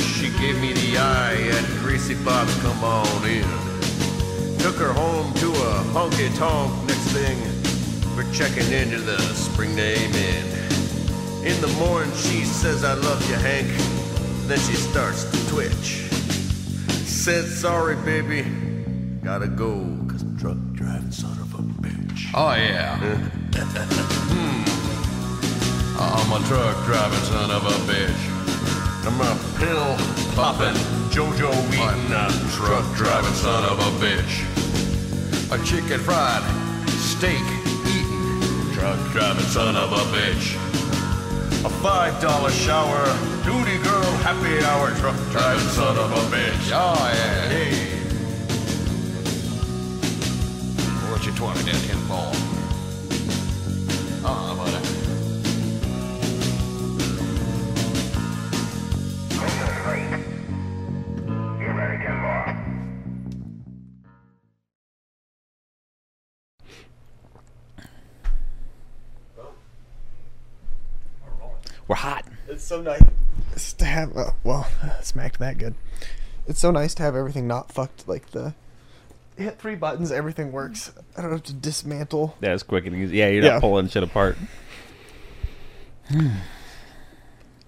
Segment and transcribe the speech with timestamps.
[0.00, 3.42] she gave me the eye and Greasy Bob's come on in.
[4.58, 7.38] Took her home to a honky tonk next thing
[8.14, 10.44] for checking into the spring name in.
[11.46, 13.68] In the morning she says I love you, Hank.
[14.46, 16.04] Then she starts to twitch.
[17.06, 18.42] Said sorry, baby.
[19.22, 22.30] Gotta go, cause I'm truck driving son of a bitch.
[22.34, 22.96] Oh yeah.
[24.30, 24.62] Hmm.
[25.98, 28.29] Uh, I'm a truck driving son of a bitch.
[29.02, 29.96] I'm a pill
[30.36, 30.76] popping,
[31.08, 34.44] JoJo eating, a truck driving son of a bitch.
[35.50, 36.42] A chicken fried
[36.86, 37.40] steak
[37.86, 38.74] eating.
[38.74, 40.54] Truck driving son of a bitch.
[41.64, 43.04] A five dollar shower,
[43.42, 46.70] duty girl happy hour, truck driving son of a bitch.
[46.70, 47.48] Oh yeah.
[47.48, 47.86] Hey,
[51.10, 52.32] What you twenty tin ball?
[54.22, 54.99] Oh, buddy.
[72.70, 74.16] So nice to have.
[74.16, 74.68] Uh, well,
[75.02, 75.74] smacked that good.
[76.46, 78.06] It's so nice to have everything not fucked.
[78.06, 78.54] Like the
[79.36, 80.92] hit three buttons, everything works.
[81.16, 82.36] I don't have to dismantle.
[82.40, 83.16] Yeah, it's quick and easy.
[83.16, 83.60] Yeah, you're not Yeah.
[83.60, 84.38] pulling shit apart.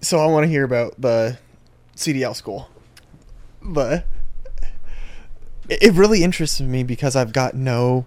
[0.01, 1.37] So I want to hear about the
[1.95, 2.67] CDL school.
[3.61, 4.03] The
[5.69, 8.05] it it really interests me because I've got no.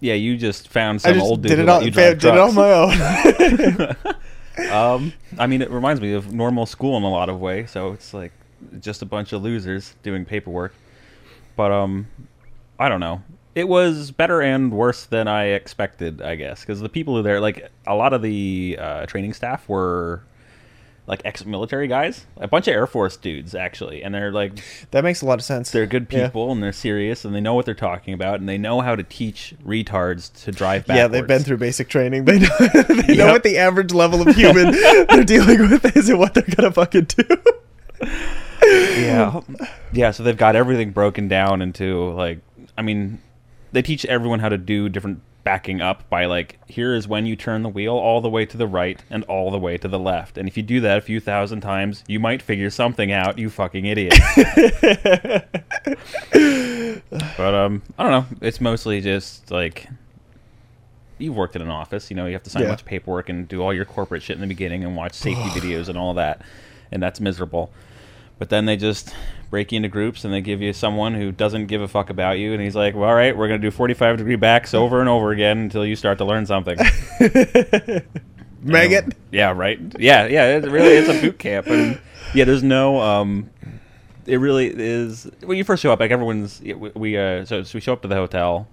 [0.00, 1.90] Yeah, you just found I some just old dude did who it let on you
[1.92, 2.54] did it on trucks.
[2.56, 4.16] my own.
[4.70, 7.70] Um, I mean, it reminds me of normal school in a lot of ways.
[7.70, 8.32] So it's like
[8.80, 10.74] just a bunch of losers doing paperwork.
[11.56, 12.06] But um,
[12.78, 13.22] I don't know.
[13.54, 17.40] It was better and worse than I expected, I guess, because the people who there,
[17.40, 20.22] like a lot of the uh, training staff were
[21.08, 24.52] like ex-military guys, a bunch of Air Force dudes actually, and they're like
[24.90, 25.70] that makes a lot of sense.
[25.70, 26.26] they're good Yeah.
[26.26, 28.96] people and they're serious and they know what they're talking about and they know how
[28.96, 30.98] to teach retards to drive backwards.
[30.98, 32.24] Yeah, they've been through basic training.
[32.26, 32.48] They know,
[33.06, 34.72] they know what the average level of human
[35.10, 37.24] they're dealing with is and what they're gonna fucking do.
[38.62, 39.40] yeah
[39.92, 42.40] yeah so they've got everything broken down into like
[42.76, 43.20] i mean
[43.72, 47.36] they teach everyone how to do different backing up by like here is when you
[47.36, 49.98] turn the wheel all the way to the right and all the way to the
[49.98, 50.36] left.
[50.36, 53.48] And if you do that a few thousand times you might figure something out you
[53.48, 54.14] fucking idiot.
[57.36, 58.26] But um i don't know.
[58.40, 59.86] It's mostly just like
[61.18, 62.70] you've worked in an office you know you have to sign a Yeah.
[62.72, 65.42] bunch of paperwork and do all your corporate shit in the beginning and watch safety
[65.60, 66.42] videos and all that
[66.90, 67.70] and that's miserable.
[68.38, 69.14] But then they just
[69.50, 72.38] break you into groups and they give you someone who doesn't give a fuck about
[72.38, 75.00] you and he's like well, all right we're going to do 45 degree backs over
[75.00, 76.76] and over again until you start to learn something
[78.62, 79.14] Maggot.
[79.30, 82.00] yeah right yeah yeah it really it's a boot camp and
[82.34, 83.48] yeah there's no um
[84.26, 87.76] it really is when you first show up like everyone's we, we uh so, so
[87.76, 88.66] we show up to the hotel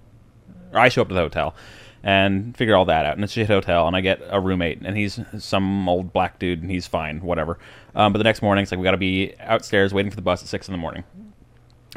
[0.72, 1.54] or I show up to the hotel
[2.02, 3.14] and figure all that out.
[3.14, 6.38] And it's a shit hotel, and I get a roommate, and he's some old black
[6.38, 7.58] dude, and he's fine, whatever.
[7.94, 10.22] Um, but the next morning, it's like we got to be outstairs waiting for the
[10.22, 11.04] bus at six in the morning.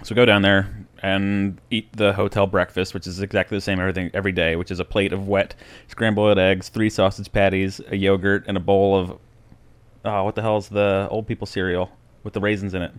[0.03, 3.80] So we go down there and eat the hotel breakfast, which is exactly the same
[3.80, 5.56] everything every day, which is a plate of wet
[5.88, 9.18] scrambled eggs, three sausage patties, a yogurt, and a bowl of
[10.06, 11.91] oh, what the hell is the old people cereal
[12.24, 12.91] with the raisins in it?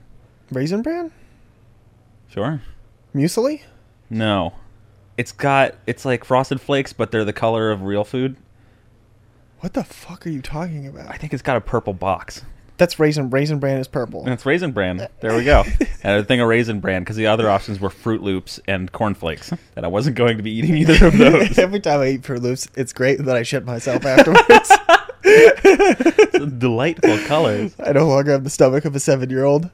[0.51, 1.13] Raisin bran?
[2.29, 2.61] Sure.
[3.15, 3.63] Muesli?
[4.11, 4.55] No.
[5.17, 8.37] It's got it's like frosted flakes, but they're the color of real food.
[9.61, 11.09] What the fuck are you talking about?
[11.11, 12.43] I think it's got a purple box.
[12.79, 13.29] That's raisin.
[13.31, 14.23] Raisin bran is purple.
[14.23, 15.09] And it's Raisin Bran.
[15.21, 15.65] There we go.
[16.03, 19.15] and a thing of Raisin Bran because the other options were Fruit Loops and Corn
[19.15, 19.53] Flakes.
[19.77, 21.59] And I wasn't going to be eating either of those.
[21.59, 24.71] Every time I eat Fruit Loops, it's great that I shit myself afterwards.
[26.59, 27.75] Delightful colors.
[27.85, 29.71] I no longer have the stomach of a seven-year-old.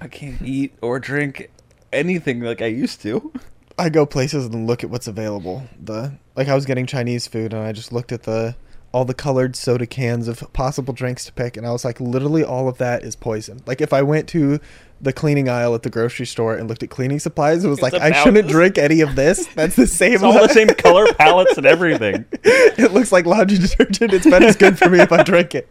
[0.00, 1.50] I can't eat or drink
[1.92, 3.32] anything like I used to.
[3.78, 5.64] I go places and look at what's available.
[5.82, 8.54] The like I was getting Chinese food and I just looked at the
[8.92, 12.42] all the colored soda cans of possible drinks to pick and I was like literally
[12.42, 13.62] all of that is poison.
[13.66, 14.58] Like if I went to
[15.00, 17.94] the cleaning aisle at the grocery store and looked at cleaning supplies, it was like
[17.94, 18.52] I shouldn't this.
[18.52, 19.46] drink any of this.
[19.54, 20.14] That's the same.
[20.14, 22.24] It's all the same color palettes and everything.
[22.32, 24.12] it looks like laundry detergent.
[24.12, 25.68] It's been as good for me if I drink it.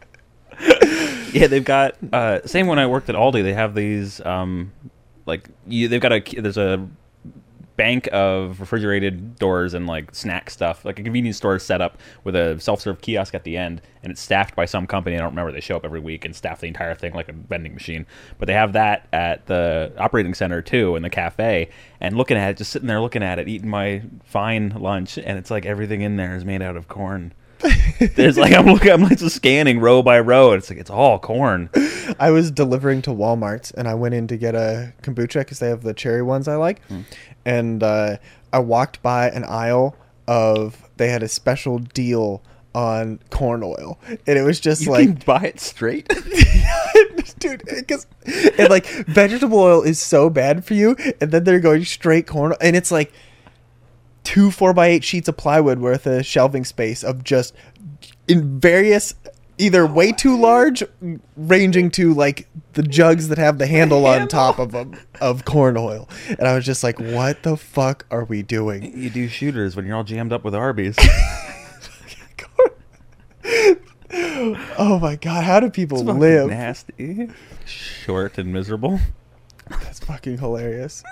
[1.31, 3.43] Yeah, they've got uh, same when I worked at Aldi.
[3.43, 4.71] They have these um,
[5.25, 6.87] like you, they've got a there's a
[7.79, 12.35] bank of refrigerated doors and like snack stuff, like a convenience store set up with
[12.35, 15.15] a self-serve kiosk at the end, and it's staffed by some company.
[15.15, 15.53] I don't remember.
[15.53, 18.05] They show up every week and staff the entire thing like a vending machine.
[18.37, 21.69] But they have that at the operating center too, in the cafe.
[22.01, 25.37] And looking at it, just sitting there looking at it, eating my fine lunch, and
[25.37, 27.33] it's like everything in there is made out of corn.
[28.15, 30.51] There's like I'm looking, I'm like just scanning row by row.
[30.51, 31.69] And it's like it's all corn.
[32.19, 35.69] I was delivering to Walmart and I went in to get a kombucha because they
[35.69, 36.85] have the cherry ones I like.
[36.87, 37.01] Hmm.
[37.45, 38.17] And uh,
[38.53, 39.95] I walked by an aisle
[40.27, 42.41] of, they had a special deal
[42.75, 43.99] on corn oil.
[44.27, 46.07] And it was just You like, can buy it straight.
[47.39, 48.05] dude, because
[48.57, 50.95] and like vegetable oil is so bad for you.
[51.19, 52.53] And then they're going straight corn.
[52.61, 53.11] And it's like
[54.29, 57.51] two four by eight sheets of plywood worth of shelving space of just
[58.27, 59.15] in various
[59.57, 60.83] either way too large
[61.35, 65.75] ranging to like the jugs that have the handle on top of them of corn
[65.77, 66.07] oil.
[66.27, 68.95] And i was just like what the fuck are we doing?
[68.95, 70.95] You do shooters when you're all jammed up with Arby's.
[74.77, 76.49] oh my god how do people Fucking live?
[76.49, 77.29] nasty,
[77.65, 78.99] short and miserable.
[79.69, 81.03] that's fucking hilarious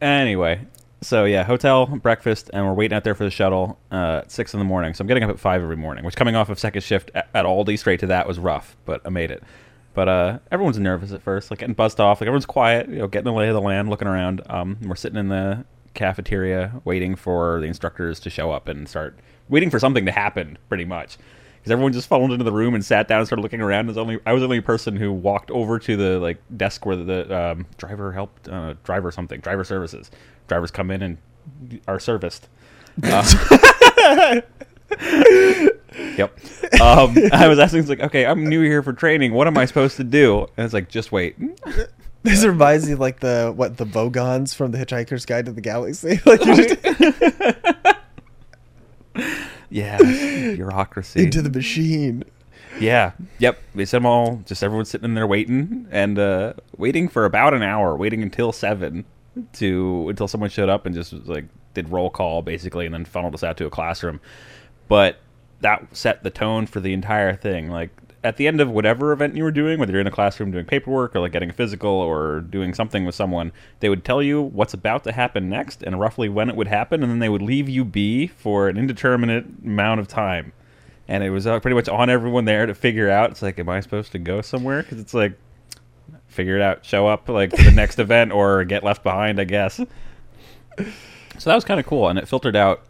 [0.00, 0.60] Anyway,
[1.00, 4.54] so yeah, hotel breakfast, and we're waiting out there for the shuttle uh, at six
[4.54, 4.94] in the morning.
[4.94, 7.32] So I'm getting up at five every morning, which coming off of second shift at,
[7.32, 9.42] Aldi straight to that was rough, but I made it.
[9.94, 12.20] But uh, everyone's nervous at first, like getting buzzed off.
[12.20, 14.42] Like everyone's quiet, you know, getting the lay of the land, looking around.
[14.50, 15.64] Um, we're sitting in the
[15.94, 19.18] cafeteria waiting for the instructors to show up and start
[19.48, 21.16] waiting for something to happen, pretty much.
[21.66, 23.90] Because everyone just funneled into the room and sat down and started looking around.
[23.98, 27.36] Only I was the only person who walked over to the like desk where the
[27.36, 30.12] um, driver helped, uh, driver something, driver services.
[30.46, 31.18] Drivers come in and
[31.88, 32.46] are serviced.
[33.02, 33.20] Uh,
[36.16, 36.38] yep.
[36.80, 39.32] Um, I was asking, like, okay, I'm new here for training.
[39.32, 40.42] What am I supposed to do?
[40.56, 41.34] And it's like, just wait.
[42.22, 45.60] this reminds me of like the what the vogons from the hitchhiker's guide to the
[45.60, 47.75] galaxy like just
[49.76, 51.24] Yeah, bureaucracy.
[51.24, 52.24] into the machine
[52.80, 53.12] Yeah.
[53.38, 53.58] Yep.
[53.74, 54.42] They sent them all.
[54.46, 58.52] Just everyone sitting in there waiting and uh, waiting for about an hour, waiting until
[58.52, 59.04] seven
[59.54, 61.44] to until someone showed up and just was like
[61.74, 64.20] did roll call basically, and then funneled us out to a classroom.
[64.88, 65.18] But
[65.60, 67.70] that set the tone for the entire thing.
[67.70, 67.90] Like
[68.26, 70.64] at the end of whatever event you were doing, whether you're in a classroom doing
[70.64, 74.42] paperwork or like getting a physical or doing something with someone, they would tell you
[74.42, 77.42] what's about to happen next and roughly when it would happen, and then they would
[77.42, 80.52] leave you be for an indeterminate amount of time
[81.08, 83.30] and it was uh, pretty much on everyone there to figure out.
[83.30, 84.82] It's like, am I supposed to go somewhere?
[84.82, 85.38] Because it's like,
[86.26, 89.76] figure it out, show up like the next event, or get left behind, I guess.
[89.76, 89.84] So
[91.50, 92.82] that was kind of cool, and it filtered out.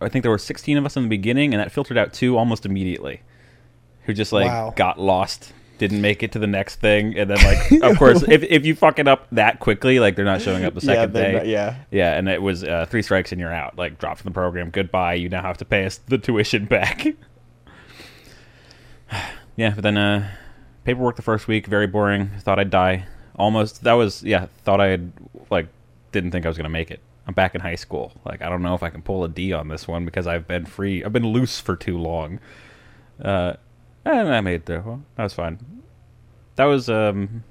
[0.00, 2.36] I think there were 16 of us in the beginning, and that filtered out two
[2.36, 3.22] almost immediately,
[4.06, 4.72] who just like Wow.
[4.76, 8.42] got lost, didn't make it to the next thing, and then like, of course, if
[8.44, 11.32] if you fuck it up that quickly, like they're not showing up the second they're
[11.32, 11.36] day.
[11.38, 13.76] not- yeah Yeah, and it was uh, three strikes and you're out.
[13.76, 14.70] Like dropped from the program.
[14.70, 15.14] Goodbye.
[15.14, 17.06] You now have to pay us the tuition back.
[19.56, 20.28] yeah, but then uh,
[20.84, 22.30] paperwork the first week very boring.
[22.40, 23.06] Thought I'd die.
[23.36, 23.82] Almost.
[23.84, 24.46] That was yeah.
[24.64, 25.12] Thought I had
[25.50, 25.68] like
[26.12, 27.00] didn't think I was gonna make it.
[27.26, 28.12] I'm back in high school.
[28.24, 30.46] Like I don't know if I can pull a D on this one because I've
[30.46, 31.02] been free.
[31.04, 32.38] I've been loose for too long.
[33.22, 33.54] Uh,
[34.04, 34.82] and I made it through.
[34.84, 35.58] Well, that was fine.
[36.56, 37.44] That was um.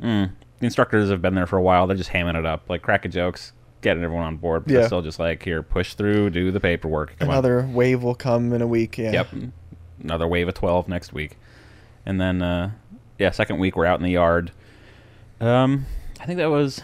[0.00, 1.86] Mm, the instructors have been there for a while.
[1.86, 3.52] They're just hamming it up, like cracking jokes,
[3.82, 4.64] getting everyone on board.
[4.64, 4.78] But Yeah.
[4.80, 7.16] they're still just like, here, push through, do the paperwork.
[7.18, 7.34] Come on.
[7.34, 9.28] another wave will come in a week yeah Yep.
[10.02, 11.36] Another wave of 12 next week.
[12.04, 12.72] And then, uh,
[13.18, 14.50] yeah, second week we're out in the yard.
[15.40, 15.86] Um,
[16.20, 16.80] I think that was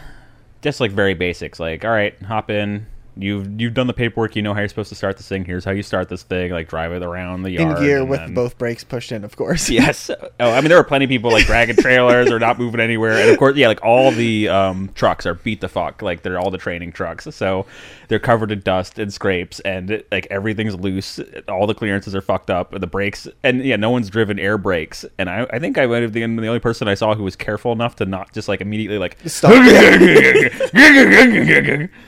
[0.63, 1.59] just like very basics.
[1.59, 2.87] Like, all right, hop in.
[3.21, 4.37] You've you've done the paperwork.
[4.37, 5.45] You know how you're supposed to start this thing.
[5.45, 6.53] Here's how you start this thing.
[6.53, 9.37] Like, drive it around the yard in gear with then- both brakes pushed in of
[9.37, 10.11] course Yes.
[10.41, 13.21] Oh, I mean, there were plenty of people like dragging trailers or not moving anywhere,
[13.21, 16.01] and of course, yeah, like all the um, trucks are beat the fuck.
[16.01, 17.67] Like they're all the training trucks, so
[18.07, 21.19] they're covered in dust and scrapes, and like everything's loose.
[21.49, 25.05] All the clearances are fucked up, the brakes, and yeah, no one's driven air brakes.
[25.19, 27.35] And I, I think I might have been the only person I saw who was
[27.35, 29.51] careful enough to not just like immediately like Stop.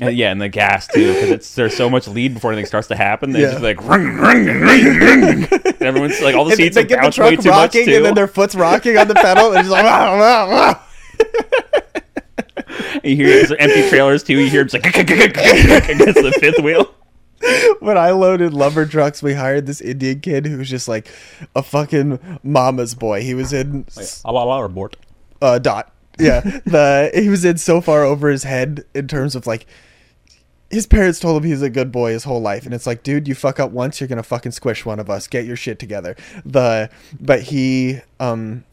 [0.00, 2.88] And yeah, and the gas too, because it's there's so much lead before anything starts
[2.88, 3.30] to happen.
[3.32, 3.50] They Yeah.
[3.52, 4.60] just like ring, ring, ring,
[5.00, 7.36] ring, And everyone's like all the And seats they are get the way truck too
[7.36, 7.96] much rocking too.
[7.96, 10.80] and then their foot's rocking on the pedal and it's like wow, wow, wow.
[13.04, 14.34] You hear it's empty trailers too.
[14.38, 16.92] You hear it's like against the fifth wheel.
[17.80, 21.08] when I loaded lumber trucks, we hired this Indian kid who was just like
[21.54, 23.22] a fucking mama's boy.
[23.22, 23.86] He was in
[24.24, 24.96] a war report.
[25.40, 25.92] uh, dot.
[26.18, 29.66] Yeah, the he was in so far over his head in terms of like
[30.70, 33.02] his parents told him he was a good boy his whole life, and it's like,
[33.02, 35.26] dude, you fuck up once, you're gonna fucking squish one of us.
[35.26, 36.16] Get your shit together.
[36.44, 38.64] The but he um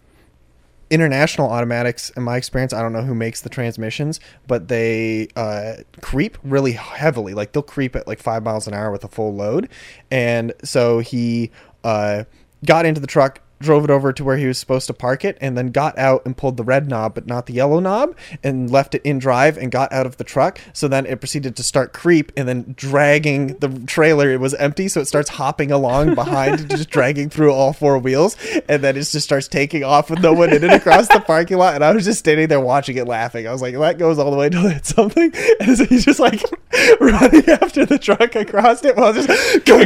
[0.89, 5.73] international automatics in my experience i don't know who makes the transmissions but they uh,
[6.01, 9.33] creep really heavily like they'll creep at like five miles an hour with a full
[9.33, 9.67] load
[10.11, 11.49] and so he
[11.83, 12.23] uh,
[12.63, 15.37] got into the truck drove it over to where he was supposed to park it
[15.41, 18.69] and then got out and pulled the red knob but not the yellow knob and
[18.69, 20.59] left it in drive and got out of the truck.
[20.73, 24.29] So then it proceeded to start creep and then dragging the trailer.
[24.29, 28.37] It was empty so it starts hopping along behind just dragging through all four wheels
[28.69, 31.57] and then it just starts taking off with no one in it across the parking
[31.57, 33.47] lot and i was just standing there watching it laughing.
[33.47, 35.31] I was like that goes all the way to something.
[35.59, 36.41] And so he's just like
[36.99, 39.83] running after the truck across it while I was just Go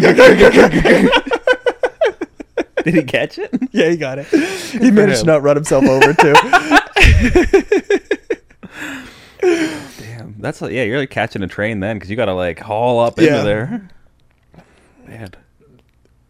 [2.83, 3.51] Did he catch it?
[3.77, 4.25] Yeah he got it
[4.81, 6.33] he managed to not run himself over too
[9.41, 10.83] Damn, that's like, yeah.
[10.83, 13.33] You're like catching a train then because you got to like haul up Yeah.
[13.39, 13.89] into there.
[15.07, 15.29] Man,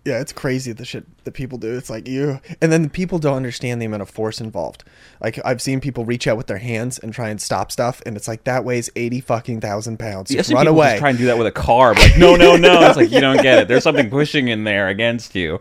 [0.05, 3.19] yeah it's crazy the shit that people do it's like you and then the people
[3.19, 4.85] don't understand the amount of force involved
[5.19, 8.15] like i've seen people reach out with their hands and try and stop stuff and
[8.15, 11.17] it's like that weighs 80 fucking thousand pounds yeah, Just run away Just try and
[11.17, 11.93] do that with a car.
[11.93, 12.87] But like, no, no, no.
[12.87, 13.67] It's like you don't get it.
[13.67, 15.59] There's something pushing in there against you.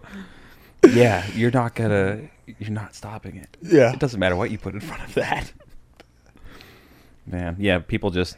[0.85, 2.28] Yeah, you're not gonna.
[2.59, 3.56] You're not stopping it.
[3.61, 3.92] Yeah.
[3.92, 5.52] it doesn't matter what you put in front of that.
[7.26, 8.37] Man, yeah, people just.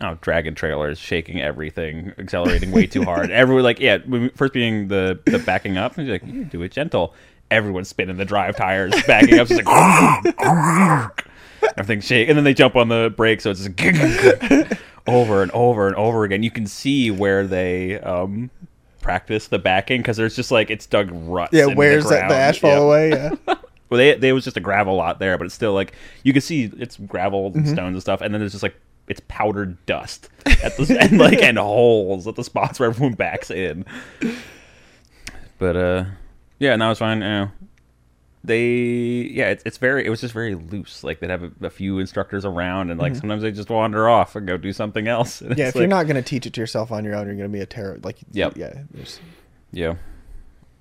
[0.00, 3.30] Oh, dragging trailers, shaking everything, accelerating way too hard.
[3.32, 3.98] Everyone like, yeah,
[4.34, 7.14] first being the the backing up, and you're like, you do it gentle.
[7.50, 11.24] Everyone's spinning the drive tires, backing up, it's like
[11.76, 15.86] everything shake, and then they jump on the brake, so it's just over and over
[15.86, 16.42] and over again.
[16.42, 18.50] You can see where they um,
[19.04, 21.52] practice the backing because there's just like it's dug ruts.
[21.52, 22.78] yeah where's the, that the asphalt Yeah.
[22.80, 23.30] away yeah
[23.90, 25.92] Well, they they was just a gravel lot there, but it's still like
[26.24, 27.58] you can see it's gravel Mm-hmm.
[27.58, 28.74] and stones and stuff, and then there's just like
[29.06, 33.50] it's powdered dust at the and like and holes at the spots where everyone backs
[33.50, 33.84] in.
[35.58, 36.04] But uh,
[36.58, 37.18] yeah, no, it's fine.
[37.18, 37.50] You know,
[38.44, 41.02] they yeah, it's it's very it was just very loose.
[41.02, 44.36] Like they'd have a, a few instructors around, and like sometimes they just wander off
[44.36, 45.40] and go do something else.
[45.42, 45.60] And Mm-hmm.
[45.60, 47.50] yeah if you're not going to teach it to yourself on your own you're going
[47.50, 48.56] to be a terror like Yep.
[48.56, 49.18] yeah there's-
[49.72, 49.94] Yeah.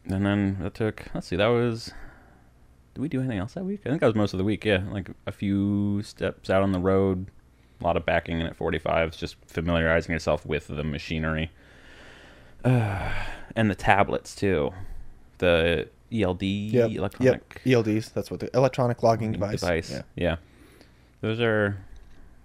[0.05, 1.89] And then that took, let's see, that was,
[2.93, 3.79] did we do anything else that week?
[3.85, 4.83] I think that was most of the week, yeah.
[4.91, 7.27] Like a few steps out on the road,
[7.79, 11.51] a lot of backing in at 45s, just familiarizing yourself with the machinery.
[12.65, 13.13] Uh,
[13.55, 14.71] and the tablets, too.
[15.37, 19.91] The ELD, yep electronic yep elds that's what the electronic logging device, device.
[19.91, 20.35] yeah Yeah.
[21.21, 21.77] Those are,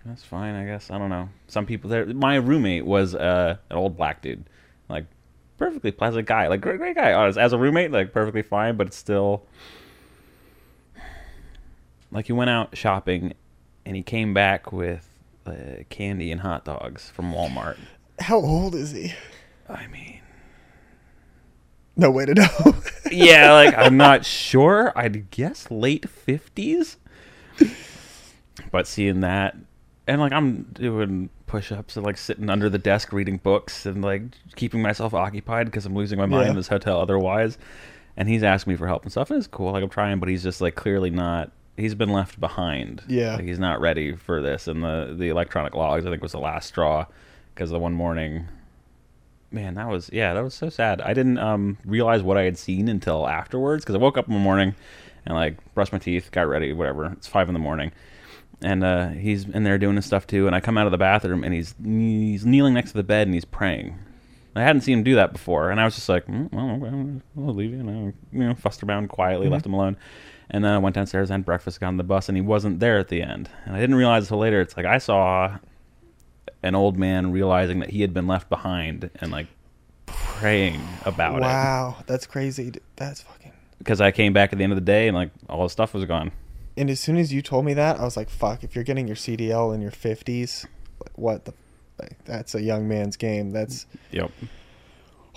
[0.07, 0.89] that's fine, I guess.
[0.91, 1.29] I don't know.
[1.49, 4.45] Some people there, my roommate was uh, an old black dude.
[4.89, 5.07] Like,
[5.57, 6.47] perfectly pleasant guy.
[6.47, 7.13] Like, great, great guy.
[7.13, 7.39] Honest.
[7.39, 9.43] As a roommate, like, perfectly fine, but it's still.
[12.13, 13.35] Like, he went out shopping
[13.85, 15.09] and he came back with
[15.45, 17.79] uh, candy and hot dogs from Walmart.
[18.21, 19.13] how old is he
[19.69, 20.21] I mean,
[21.99, 22.77] no way to know
[23.13, 24.93] yeah, like, I'm not sure.
[24.97, 26.97] I'd guess late 50s.
[28.71, 29.57] But seeing that,
[30.07, 34.03] and like, I'm doing push ups and like sitting under the desk reading books and
[34.03, 34.23] like
[34.57, 36.51] keeping myself occupied because I'm losing my mind Yeah.
[36.51, 37.57] in this hotel otherwise.
[38.17, 39.31] And he's asking me for help and stuff.
[39.31, 39.73] And it's cool.
[39.73, 41.53] Like, I'm trying, but he's just like clearly not.
[41.77, 43.03] He's been left behind.
[43.07, 43.37] Yeah.
[43.37, 44.67] Like, he's not ready for this.
[44.67, 47.07] And the, the electronic logs, I think, was the last straw
[47.55, 48.47] because the one morning
[49.51, 51.01] man that was yeah that was so sad.
[51.01, 54.35] I didn't um realize what i had seen until afterwards because i woke up in
[54.35, 54.75] the morning
[55.27, 57.07] and like brushed my teeth got ready whatever.
[57.13, 57.93] It's five in the morning.
[58.63, 60.47] And uh he's in there doing his stuff too.
[60.47, 63.27] And i come out of the bathroom and he's he's kneeling next to the bed
[63.27, 63.99] and he's praying.
[64.57, 65.71] I hadn't seen him do that before.
[65.71, 68.55] And i was just like mm, well okay, i'll leave you and I, you know
[68.55, 69.97] fussed around quietly left him alone.
[70.51, 72.81] And then i went downstairs and had breakfast got on the bus and he wasn't
[72.81, 73.49] there at the end.
[73.65, 75.59] And i didn't realize until later it's like i saw
[76.63, 79.47] an old man realizing that he had been left behind and like
[80.07, 84.73] praying about it wow that's crazy that's fucking because I came back at the end
[84.73, 86.33] of the day and like all his stuff was gone.
[86.77, 88.65] and as soon as you told me that, I was like, "Fuck!
[88.65, 90.65] If you're getting your CDL in your 50s,
[91.01, 91.55] like, what the?
[91.99, 93.51] Like, that's a young man's game.
[93.51, 94.31] That's Yep.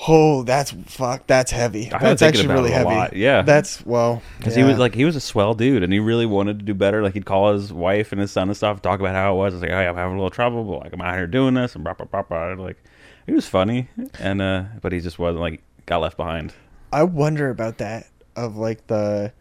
[0.08, 1.28] Oh, that's fuck.
[1.28, 1.86] That's heavy.
[1.92, 2.96] I've been That's thinking actually about really it a heavy.
[2.96, 3.42] lot, yeah.
[3.44, 4.64] That's well, Because yeah.
[4.64, 7.02] he was like he was a swell dude and he really wanted to do better.
[7.04, 9.54] Like he'd call his wife and his son and stuff, talk about how it was.
[9.54, 11.76] It's like, hey, I'm having a little trouble, but like I'm out here doing this
[11.76, 12.54] and blah blah blah blah.
[12.54, 12.84] Like
[13.26, 13.90] he was funny
[14.20, 16.54] and uh, but he just wasn't like got left behind.
[16.92, 19.34] I wonder about that of like the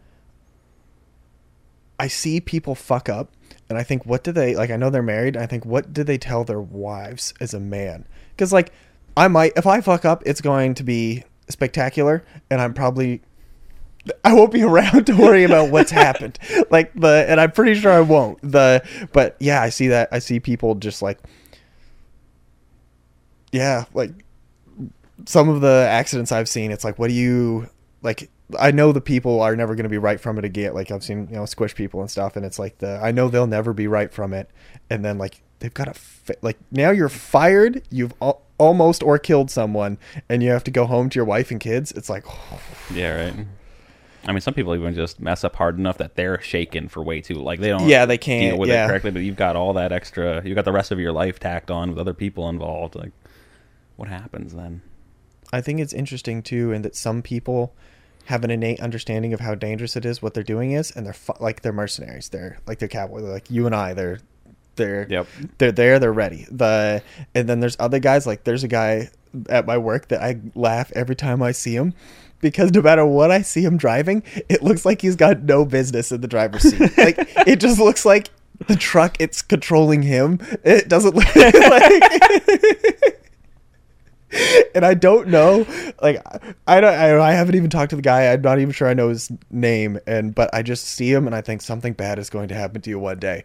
[1.99, 3.31] I see people fuck up
[3.69, 5.93] and I think what do they like I know they're married And I think what
[5.93, 8.05] do they tell their wives as a man
[8.37, 8.71] cuz like
[9.15, 13.21] I might if I fuck up it's going to be spectacular and I'm probably
[14.23, 16.39] I won't be around to worry about what's happened
[16.69, 20.19] like the and I'm pretty sure I won't the but yeah I see that I
[20.19, 21.19] see people just like
[23.51, 24.11] yeah like
[25.25, 27.69] some of the accidents I've seen, it's like, what do you
[28.01, 28.29] like?
[28.59, 30.73] I know the people are never going to be right from it again.
[30.73, 33.29] Like I've seen, you know, squish people and stuff, and it's like the I know
[33.29, 34.49] they'll never be right from it,
[34.89, 39.17] and then like they've got to fi- like now you're fired, you've al- almost or
[39.17, 39.97] killed someone,
[40.29, 41.91] and you have to go home to your wife and kids.
[41.91, 42.23] It's like,
[42.93, 43.47] Yeah, right.
[44.23, 47.21] I mean, some people even just mess up hard enough that they're shaken for way
[47.21, 47.35] too.
[47.35, 47.87] Like they don't.
[47.87, 48.85] Yeah, they can't, deal with yeah.
[48.85, 49.09] it correctly.
[49.09, 50.45] But you've got all that extra.
[50.45, 52.93] You've got the rest of your life tacked on with other people involved.
[52.93, 53.13] Like,
[53.95, 54.83] what happens then?
[55.51, 57.73] I think it's interesting too, in that some people
[58.25, 61.13] have an innate understanding of how dangerous it is, what they're doing is, and they're
[61.13, 62.29] fu- like they're mercenaries.
[62.29, 63.23] They're like they're cowboys.
[63.23, 63.95] They're like you and I.
[63.95, 64.19] They're
[64.75, 65.27] they're Yep.
[65.57, 65.99] they're there.
[65.99, 66.45] They're ready.
[66.51, 67.01] The
[67.35, 68.25] and then there's other guys.
[68.27, 69.09] Like there's a guy
[69.49, 71.93] at my work that I laugh every time I see him.
[72.39, 76.11] Because no matter what I see him driving, it looks like he's got no business
[76.11, 76.91] in the driver's seat.
[76.97, 78.29] Like it just looks like
[78.67, 80.39] the truck it's controlling him.
[80.63, 83.21] It doesn't look like
[84.75, 85.65] and I don't know,
[86.01, 86.23] like
[86.65, 88.31] I don't, I, I haven't even talked to the guy.
[88.31, 91.35] I'm not even sure I know his name, and but I just see him and
[91.35, 93.43] I think something bad is going to happen to you one day.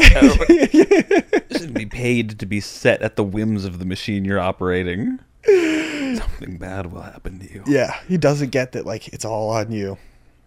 [1.50, 5.18] Shouldn't be paid to be set at the whims of the machine you're operating.
[5.44, 7.62] Something bad will happen to you.
[7.66, 8.86] Yeah, he doesn't get that.
[8.86, 9.98] Like it's all on you.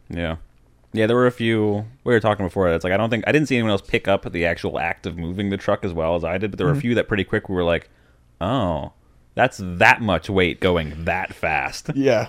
[0.09, 0.37] Yeah.
[0.93, 1.85] Yeah, there were a few.
[2.03, 2.67] We were talking before.
[2.69, 5.05] It's like I don't think I didn't see anyone else pick up the actual act
[5.05, 7.07] of moving the truck as well as I did, but there were a few that
[7.07, 7.89] pretty quick we were like,
[8.41, 8.91] "Oh,
[9.35, 12.27] that's that much weight going that fast." Yeah,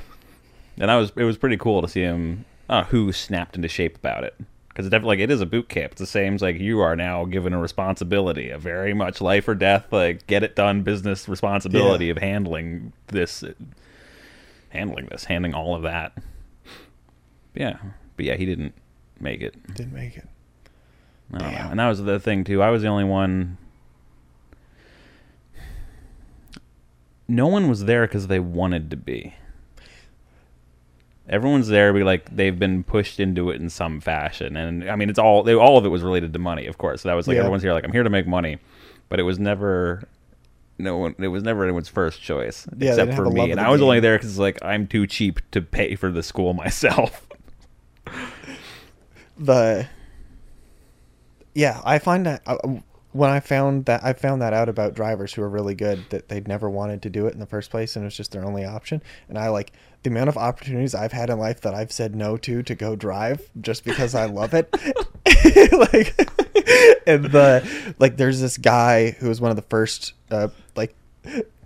[0.79, 3.97] And I was it was pretty cool to see him uh, who snapped into shape
[3.97, 4.37] about it
[4.73, 5.93] because it definitely like it is a boot camp.
[5.93, 9.47] It's the same as like you are now given a responsibility, a very much life
[9.47, 12.12] or death, like get it done business responsibility Yeah.
[12.12, 13.45] of handling this,
[14.71, 16.12] handling this, handling all of that.
[17.55, 17.76] Yeah,
[18.17, 18.73] but yeah, he didn't
[19.21, 19.55] make it.
[19.75, 20.26] didn't make it.
[21.35, 21.69] I don't know.
[21.71, 22.62] And that was the thing too.
[22.62, 23.59] I was the only one.
[27.29, 29.35] No one was there because they wanted to be.
[31.32, 35.08] Everyone's there, be like they've been pushed into it in some fashion, and I mean,
[35.10, 37.00] it's all they, all of it was related to money, of course.
[37.02, 37.40] So that was like Yeah.
[37.40, 38.58] everyone's here, like I'm here to make money,
[39.08, 40.06] but it was never.
[40.78, 41.14] No one.
[41.18, 43.50] It was never anyone's first choice, they except for have a love me.
[43.52, 46.22] And I was only there because it's like I'm too cheap to pay for the
[46.22, 47.26] school myself.
[49.38, 49.88] the
[51.54, 52.56] yeah i find that uh,
[53.12, 56.28] when i found that i found that out about drivers who are really good that
[56.28, 58.45] they'd never wanted to do it in the first place and it was just their
[58.45, 61.93] only option and i like the amount of opportunities i've had in life that i've
[61.93, 64.69] said no to to go drive just because i love it
[65.93, 66.19] like
[67.06, 70.95] and the like there's this guy who was one of the first uh like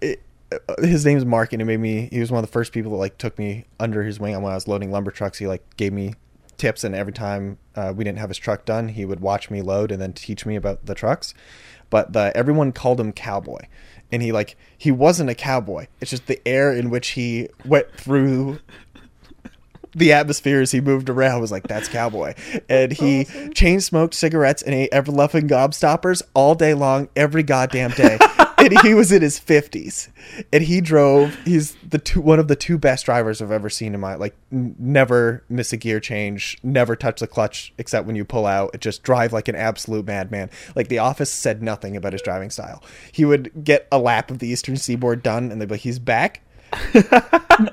[0.01, 2.09] it, uh, his name's Mark, and it made me.
[2.11, 4.53] He was one of the first people that like took me under his wing when
[4.53, 5.38] I was loading lumber trucks.
[5.38, 6.14] He like gave me
[6.57, 9.62] tips, and every time uh, we didn't have his truck done, he would watch me
[9.62, 11.35] load and then teach me about the trucks.
[11.90, 13.61] But the everyone called him cowboy,
[14.11, 15.87] and he like he wasn't a cowboy.
[16.01, 18.59] It's just the air in which he went through
[19.95, 22.35] the atmosphere as he moved around was like that's cowboy
[22.69, 27.90] and he chain smoked cigarettes and ate ever loving gobstoppers all day long every goddamn
[27.92, 28.19] day
[28.66, 30.09] and he was in his 50s
[30.52, 33.94] and he drove he's the two one of the two best drivers i've ever seen
[33.94, 38.16] in my like n- never miss a gear change never touch the clutch except when
[38.16, 40.50] you pull out just drive like an absolute madman.
[40.74, 42.83] Like the office said nothing about his driving style.
[43.12, 45.98] He would get a lap of the eastern seaboard done and they'd be like he's
[45.98, 46.42] back.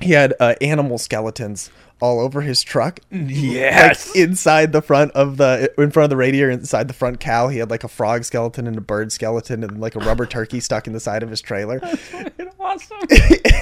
[0.00, 3.00] He had uh, animal skeletons all over his truck.
[3.10, 4.08] Yes.
[4.08, 7.48] Like inside the front of the in front of the radiator, inside the front cow,
[7.48, 10.60] he had like a frog skeleton and a bird skeleton and like a rubber turkey
[10.60, 11.80] stuck in the side of his trailer.
[12.60, 12.98] awesome.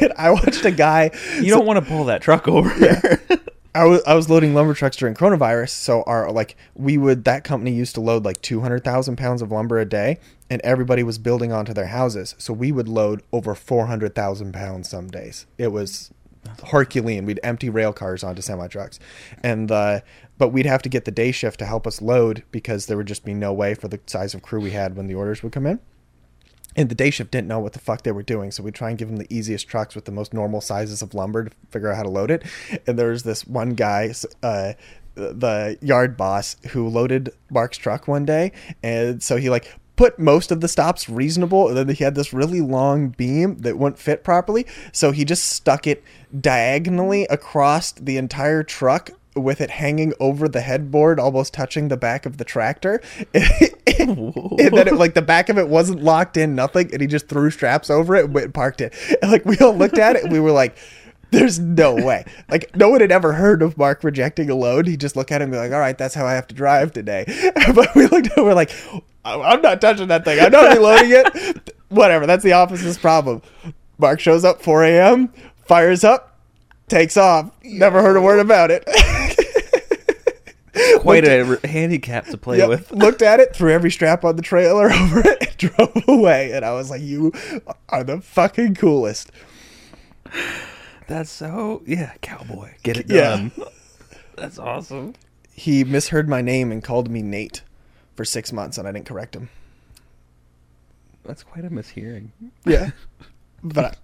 [0.01, 1.11] and I watched a guy.
[1.37, 2.71] You don't want to pull that truck over.
[3.77, 7.43] I was I was loading lumber trucks during coronavirus, so our like we would that
[7.43, 11.03] company used to load like two hundred thousand pounds of lumber a day, and everybody
[11.03, 15.09] was building onto their houses, so we would load over four hundred thousand pounds some
[15.09, 15.47] days.
[15.59, 16.13] It was
[16.71, 17.27] Herculean.
[17.27, 18.99] We'd empty rail cars onto semi trucks,
[19.43, 20.01] and uh,
[20.39, 23.07] but we'd have to get the day shift to help us load because there would
[23.07, 25.53] just be no way for the size of crew we had when the orders would
[25.53, 25.81] come in.
[26.77, 28.89] And the day shift didn't know what the fuck they were doing, so we try
[28.89, 31.91] and give them the easiest trucks with the most normal sizes of lumber to figure
[31.91, 32.43] out how to load it.
[32.87, 34.73] And there was this one guy, uh,
[35.15, 38.51] the yard boss, who loaded Mark's truck one day,
[38.83, 42.33] and so he like put most of the stops reasonable, and then he had this
[42.33, 46.03] really long beam that wouldn't fit properly, so he just stuck it
[46.39, 52.25] diagonally across the entire truck with it hanging over the headboard, almost touching the back
[52.27, 53.01] of the tractor.
[53.35, 57.29] and then it, like the back of it wasn't locked in, nothing, and he just
[57.29, 58.95] threw straps over it and parked it.
[59.23, 60.77] And like we all looked at it and we were like,
[61.31, 62.25] there's no way.
[62.49, 64.87] Like no one had ever heard of Mark rejecting a load.
[64.87, 66.55] He just looked at him and be like, all right, that's how I have to
[66.55, 67.25] drive today.
[67.75, 70.39] but we looked at it, we're like, "I- I'm not touching that thing.
[70.41, 71.75] I'm not reloading it.
[71.89, 72.27] Whatever.
[72.27, 73.43] That's the office's problem.
[73.99, 75.33] Mark shows up 4 a.m.,
[75.67, 76.39] fires up,
[76.89, 77.51] takes off.
[77.63, 78.85] Never heard a word about it.
[81.01, 82.69] Quite a handicap to play Yep.
[82.69, 82.93] with.
[82.93, 86.51] Looked at it, threw every strap on the trailer over it, and drove away.
[86.53, 87.33] And I was like, "You
[87.91, 89.31] are the fucking coolest."
[91.07, 92.73] That's so yeah, cowboy.
[92.83, 93.31] Get it Yeah.
[93.37, 93.53] done.
[94.37, 95.15] That's awesome.
[95.53, 97.63] He misheard my name and called me Nate
[98.15, 99.49] for six months, and I didn't correct him.
[101.25, 102.29] That's quite a mishearing.
[102.67, 102.91] Yeah,
[103.63, 103.97] but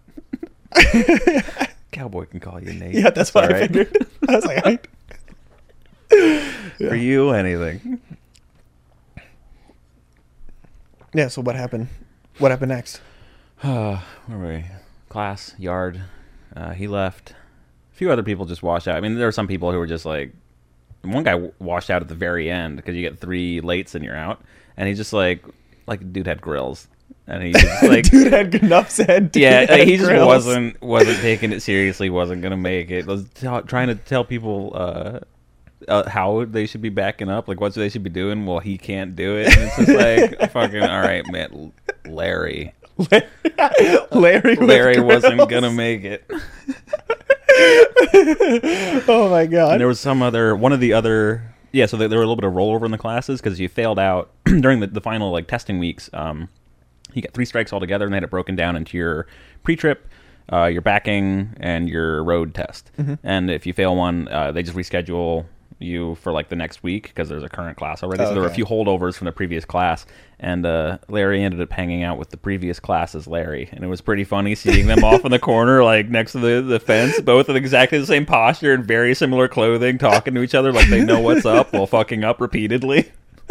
[1.93, 2.95] Cowboy can call you Nate.
[2.95, 3.61] yeah, that's what I right.
[3.69, 4.07] figured.
[4.29, 8.01] I was like, I, For you, anything.
[11.15, 11.29] yeah.
[11.29, 11.89] So what happened?
[12.39, 13.01] What happened next?
[13.63, 14.65] Uh, where were we?
[15.09, 16.01] Class, yard.
[16.57, 17.33] Uh, he left.
[17.93, 18.97] A few other people just washed out.
[18.97, 20.33] I mean, there were some people who were just like.
[21.03, 24.17] One guy washed out at the very end because you get three lates and you're
[24.17, 24.43] out,
[24.77, 25.45] and he's just like
[25.87, 26.89] like dude had grills,
[27.27, 29.35] and he just like dude had enough said.
[29.35, 30.27] Yeah, like, he just grills.
[30.27, 32.11] wasn't wasn't taking it seriously.
[32.11, 33.07] wasn't gonna make it.
[33.07, 35.21] Was t- trying to tell people uh,
[35.89, 38.45] uh, how they should be backing up, like what they should be doing.
[38.47, 39.57] Well, he can't do it.
[39.57, 41.73] And it's just like fucking all right, man.
[42.07, 42.75] Larry,
[44.13, 44.57] Larry.
[44.57, 46.31] Larry wasn't gonna make it.
[49.09, 49.73] Oh my god.
[49.73, 51.87] And there was some other one of the other yeah.
[51.87, 53.99] So there, there were a little bit of rollover in the classes because you failed
[53.99, 56.11] out during the, the final like testing weeks.
[56.13, 56.49] Um,
[57.13, 59.27] you got three strikes altogether, and they had it broken down into your
[59.65, 60.09] pre-trip,
[60.53, 62.91] uh, your backing, and your road test.
[63.25, 65.47] And if you fail one, uh, they just reschedule
[65.81, 68.25] you for like the next week because there's a current class already.
[68.25, 70.07] So there were a few holdovers from the previous class,
[70.39, 73.89] and uh, Larry ended up hanging out with the previous class as Larry, and it
[73.89, 77.21] was pretty funny seeing them off in the corner, like next to the, the fence,
[77.21, 80.89] both in exactly the same posture and very similar clothing, talking to each other like
[80.89, 83.11] they know what's up while fucking up repeatedly.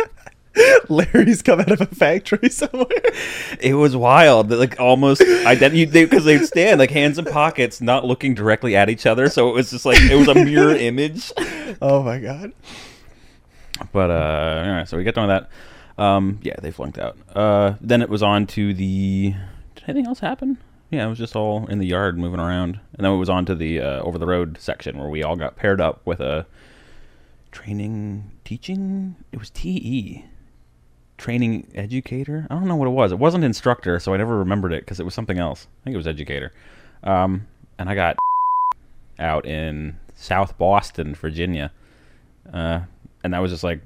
[0.90, 2.88] Larry's come out of a factory somewhere.
[3.60, 4.50] It was wild.
[4.50, 9.06] Like almost identity because they, stand like hands in pockets, not looking directly at each
[9.06, 9.30] other.
[9.30, 11.32] So it was just like it was a mirror image.
[11.82, 12.54] Oh my god.
[13.92, 15.48] But uh, all right, so we get done with
[15.98, 16.04] that.
[16.04, 17.18] Um, yeah, they flunked out.
[17.34, 19.36] Uh, then it was on to the.
[19.76, 20.58] Did anything else happen?
[20.90, 23.46] Yeah, it was just all in the yard moving around, and then it was on
[23.46, 26.48] to the uh, over the road section where we all got paired up with a
[27.52, 29.16] training teaching.
[29.32, 30.26] It was TE.
[31.20, 32.48] Training educator.
[32.50, 33.12] I don't know what it was.
[33.12, 35.68] It wasn't instructor, so I never remembered it because it was something else.
[35.82, 36.54] I think it was educator.
[37.04, 37.46] Um,
[37.78, 38.18] and I got
[39.20, 41.72] out in South Boston, Virginia.
[42.54, 42.82] Uh,
[43.24, 43.82] and that was just like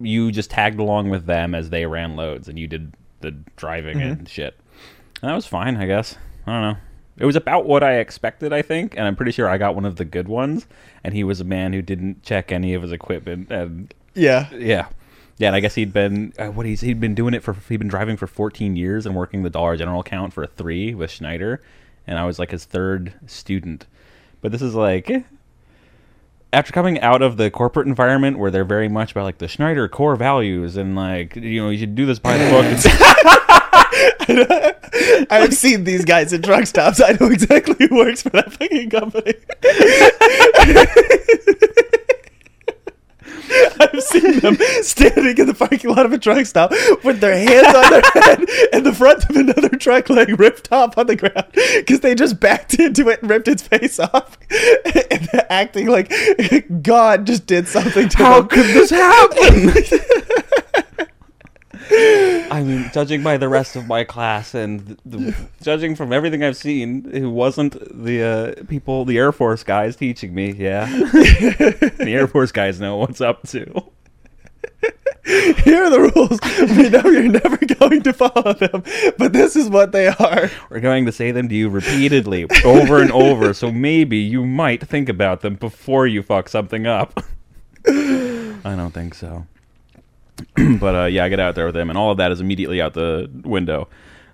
[0.00, 4.00] you just tagged along with them as they ran loads, and you did the driving
[4.02, 4.58] and shit.
[5.22, 6.16] And that was fine, I guess.
[6.46, 6.78] I don't know.
[7.18, 9.86] It was about what I expected, I think, and I'm pretty sure I got one
[9.86, 10.66] of the good ones.
[11.02, 14.48] And he was a man who didn't check any of his equipment, and Yeah.
[14.52, 14.88] yeah,
[15.38, 15.48] yeah.
[15.48, 17.88] And I guess he'd been uh, what he's he'd been doing it for he'd been
[17.88, 21.62] driving for 14 years and working the Dollar General account for a three with Schneider,
[22.06, 23.86] and I was like his third student.
[24.40, 25.24] But this is like
[26.52, 29.88] after coming out of the corporate environment where they're very much about like the Schneider
[29.88, 32.64] core values and like you know you should do this by the book.
[35.30, 37.00] I've seen these guys at truck stops.
[37.00, 39.34] I know exactly who works for that fucking company.
[43.80, 46.70] I've seen them standing in the parking lot of a truck stop
[47.04, 50.96] with their hands on their head and the front of another truck leg ripped off
[50.98, 54.38] on the ground because they just backed into it and ripped its face off
[55.10, 56.12] and acting like
[56.82, 58.48] God just did something to How them.
[58.48, 59.72] could this happen?
[61.90, 66.42] I mean, judging by the rest of my class and the, the, judging from everything
[66.42, 70.86] I've seen, who wasn't the uh, people, the Air Force guys teaching me, yeah.
[70.86, 73.84] the Air Force guys know what's up to.
[75.26, 76.38] Here are the rules.
[76.76, 78.84] We know you're never going to follow them,
[79.18, 80.50] but this is what they are.
[80.70, 84.86] We're going to say them to you repeatedly, over and over, so maybe you might
[84.86, 87.24] think about them before you fuck something up.
[87.88, 89.46] I don't think so.
[90.80, 92.80] but uh, yeah, I get out there with him, and all of that is immediately
[92.80, 93.88] out the window.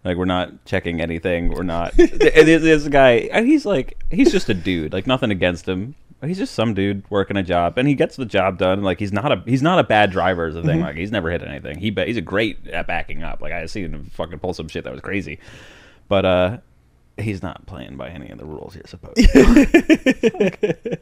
[0.05, 1.51] Like we're not checking anything.
[1.51, 1.93] We're not.
[1.97, 4.93] this, this guy, and he's like, he's just a dude.
[4.93, 5.95] Like nothing against him.
[6.25, 8.83] He's just some dude working a job, and he gets the job done.
[8.83, 10.47] Like he's not a he's not a bad driver.
[10.47, 10.81] Is the thing.
[10.81, 11.79] Like he's never hit anything.
[11.79, 13.41] He he's a great at backing up.
[13.41, 15.39] Like I seen him fucking pull some shit that was crazy,
[16.09, 16.59] but uh,
[17.17, 19.17] he's not playing by any of the rules you're supposed.
[19.17, 20.99] to.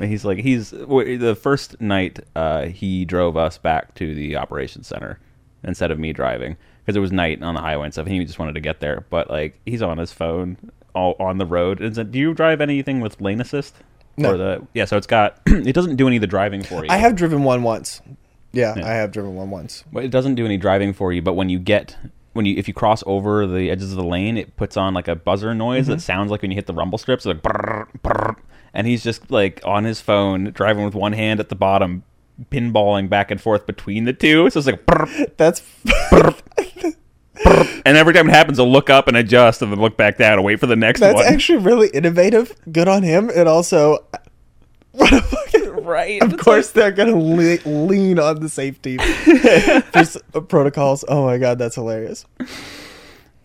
[0.00, 0.04] And he's.
[0.04, 2.20] Um, he's like he's w- the first night.
[2.36, 5.18] Uh, he drove us back to the operations center
[5.64, 8.06] instead of me driving because it was night on the highway and stuff.
[8.06, 10.56] And he just wanted to get there, but like he's on his phone
[10.94, 11.80] all on the road.
[11.80, 13.74] And said, "Do you drive anything with lane assist?"
[14.16, 14.34] No.
[14.34, 16.90] Or the yeah, so it's got it doesn't do any of the driving for you.
[16.90, 18.00] I have driven one once.
[18.52, 18.86] Yeah, Yeah.
[18.86, 19.84] I have driven one once.
[19.92, 21.22] But it doesn't do any driving for you.
[21.22, 21.96] But when you get
[22.32, 25.06] when you if you cross over the edges of the lane, it puts on like
[25.08, 28.36] a buzzer noise that sounds like when you hit the rumble strips, like brrr, brrr.
[28.78, 32.04] And he's just like on his phone driving with one hand at the bottom,
[32.52, 34.48] pinballing back and forth between the two.
[34.50, 35.60] So it's like brrr, That's
[37.84, 40.34] and every time it happens, I'll look up and adjust, and then look back down
[40.34, 41.26] and wait for the next That's one.
[41.26, 42.54] actually really innovative.
[42.70, 43.30] Good on him.
[43.34, 44.04] And also,
[44.92, 46.22] what a fucking right.
[46.22, 48.98] Of It's course, they're gonna le- lean on the safety
[49.92, 51.04] Just, protocols.
[51.08, 52.24] Oh my god, that's hilarious.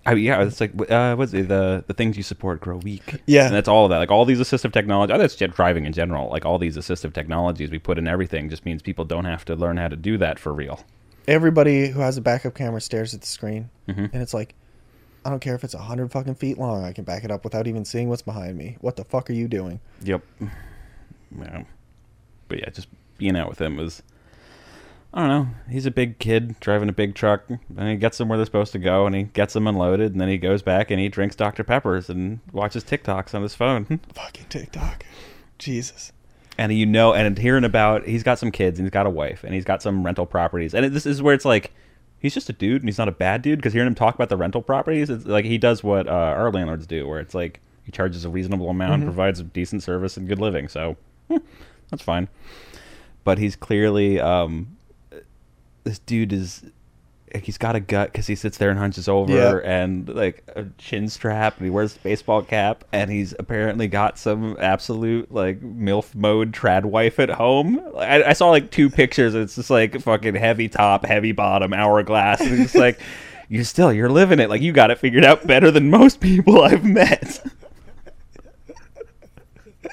[0.05, 3.21] I mean, yeah, it's like uh, what's it, the the things you support grow weak.
[3.25, 3.45] Yeah.
[3.45, 3.99] and that's all of that.
[3.99, 5.13] Like all these assistive technology.
[5.13, 6.29] Oh, that's jet driving in general.
[6.29, 9.55] Like all these assistive technologies we put in everything just means people don't have to
[9.55, 10.81] learn how to do that for real.
[11.27, 14.11] Everybody who has a backup camera stares at the screen, Mhm.
[14.11, 14.55] and it's like,
[15.23, 16.83] I don't care if it's a hundred fucking feet long.
[16.83, 18.75] I can back it up without even seeing what's behind me.
[18.81, 19.79] What the fuck are you doing?
[20.03, 20.21] Yep.
[21.39, 21.63] Yeah.
[22.47, 22.87] But yeah, just
[23.17, 24.03] being out with him was.
[25.13, 25.47] I don't know.
[25.69, 28.71] He's a big kid driving a big truck, and he gets them where they're supposed
[28.71, 31.35] to go, and he gets them unloaded, and then he goes back and he drinks
[31.35, 33.85] Dr Peppers and watches TikToks on his phone.
[34.13, 35.05] Fucking TikTok.
[35.59, 36.11] Jesus.
[36.57, 39.43] and you know, and hearing about he's got some kids and he's got a wife
[39.43, 41.71] and he's got some rental properties, and it, this is where it's like
[42.19, 44.29] he's just a dude and he's not a bad dude because hearing him talk about
[44.29, 47.59] the rental properties, it's like he does what uh, our landlords do, where it's like
[47.83, 50.97] he charges a reasonable amount, provides a decent service and good living, so
[51.27, 51.37] hmm,
[51.91, 52.27] that's fine.
[53.23, 54.75] But he's clearly um,
[55.83, 56.63] this dude is.
[57.33, 60.65] Like he's got a gut because he sits there and hunches over and like a
[60.77, 65.59] chin strap and he wears a baseball cap and he's apparently got some absolute like
[65.61, 67.81] milf mode trad wife at home.
[67.97, 69.33] I, I saw like two pictures.
[69.33, 72.99] And it's just like fucking heavy top, heavy bottom, hourglass, and it's like
[73.49, 74.49] you're still you're living it.
[74.49, 77.43] Like you got it figured out better than most people I've met.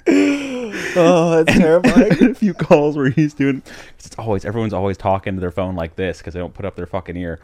[0.96, 2.24] Oh, that's terrifying.
[2.30, 3.62] a few calls where he's doing.
[3.98, 6.74] It's always everyone's always talking to their phone like this because they don't put up
[6.74, 7.40] their fucking ear.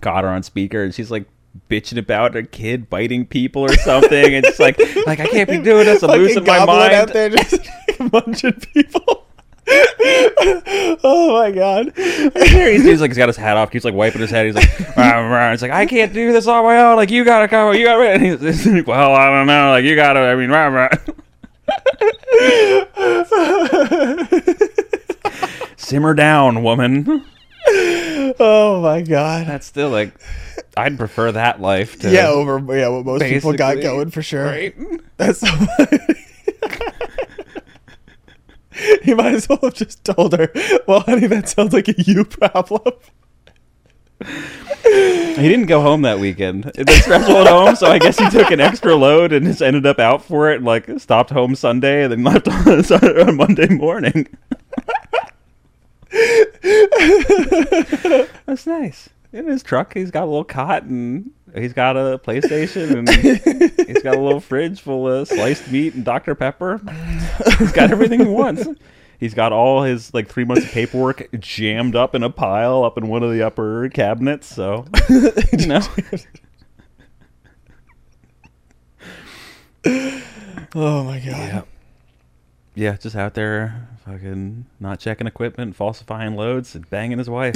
[0.00, 1.26] Got her on speaker and she's like
[1.70, 5.58] bitching about a kid biting people or something, and it's like like I can't be
[5.58, 6.02] doing this.
[6.02, 6.92] I'm Fucking losing my mind.
[6.92, 7.60] out there just
[8.12, 9.26] munching people.
[11.04, 11.92] oh my god.
[11.96, 14.46] he's, he's like he's got his hat off, keeps like wiping his head.
[14.46, 15.52] He's like, rah, rah.
[15.52, 16.96] it's like I can't do this on my own.
[16.96, 18.10] Like you gotta come, you gotta.
[18.10, 19.70] And he's, he's like, well, I don't know.
[19.70, 20.20] Like you gotta.
[20.20, 20.88] I mean, rah, rah.
[25.76, 27.24] simmer down, woman.
[28.38, 29.46] Oh my god.
[29.46, 30.14] That's still like,
[30.76, 34.44] I'd prefer that life to yeah, over yeah, what most people got going for sure.
[34.44, 34.74] right?
[35.16, 35.98] That's so funny.
[39.02, 40.50] he might as well have just told her,
[40.86, 42.92] "Well, honey, that sounds like a you problem."
[44.84, 46.70] He didn't go home that weekend.
[46.74, 49.62] It was stressful at home, so I guess he took an extra load and just
[49.62, 50.56] ended up out for it.
[50.56, 52.68] And, like stopped home Sunday and then left on,
[53.28, 54.26] on Monday morning.
[58.46, 59.08] That's nice.
[59.32, 63.08] In his truck, he's got a little cot and he's got a PlayStation and
[63.86, 66.80] he's got a little fridge full of sliced meat and Dr Pepper.
[67.58, 68.66] He's got everything he wants.
[69.22, 72.98] He's got all his like three months of paperwork jammed up in a pile up
[72.98, 74.48] in one of the upper cabinets.
[74.48, 75.80] So you know,
[80.74, 81.24] Oh my god.
[81.24, 81.62] yeah,
[82.74, 87.54] yeah, just out there fucking not checking equipment, falsifying loads, and banging his wife.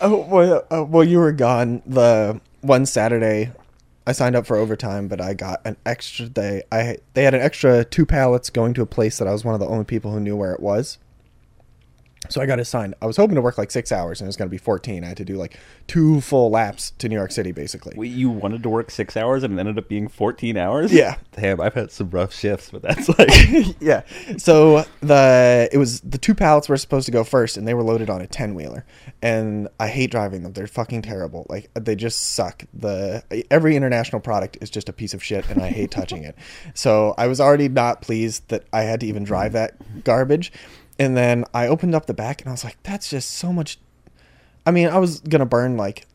[0.00, 3.50] Oh, well, uh, well, you were gone the one Saturday.
[4.06, 6.62] I signed up for overtime, but I got an extra day.
[6.72, 9.54] I they had an extra two pallets going to a place that I was one
[9.54, 10.98] of the only people who knew where it was.
[12.28, 12.94] So I got assigned.
[13.02, 15.02] I was hoping to work like six hours, and it was going to be fourteen.
[15.04, 15.58] I had to do like
[15.88, 17.94] two full laps to New York City, basically.
[17.96, 20.92] Wait, you wanted to work six hours and it ended up being fourteen hours.
[20.92, 21.16] Yeah.
[21.32, 24.02] damn, I've had some rough shifts, but that's like yeah.
[24.38, 27.82] So the it was the two pallets were supposed to go first, and they were
[27.82, 28.84] loaded on a ten wheeler.
[29.20, 31.46] And I hate driving them; they're fucking terrible.
[31.48, 32.64] Like they just suck.
[32.72, 36.36] The every international product is just a piece of shit, and I hate touching it.
[36.74, 40.52] So I was already not pleased that I had to even drive that garbage.
[40.98, 43.78] And then I opened up the back, and I was like, "That's just so much."
[44.64, 46.06] I mean, I was gonna burn like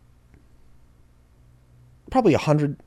[2.12, 2.78] probably a hundred.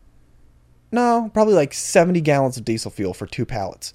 [0.92, 3.94] No, probably like seventy gallons of diesel fuel for two pallets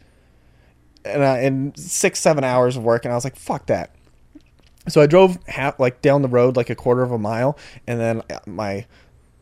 [1.06, 3.96] and I, in six seven hours of work and i was like fuck that
[4.88, 8.00] so i drove half like down the road like a quarter of a mile and
[8.00, 8.86] then uh, my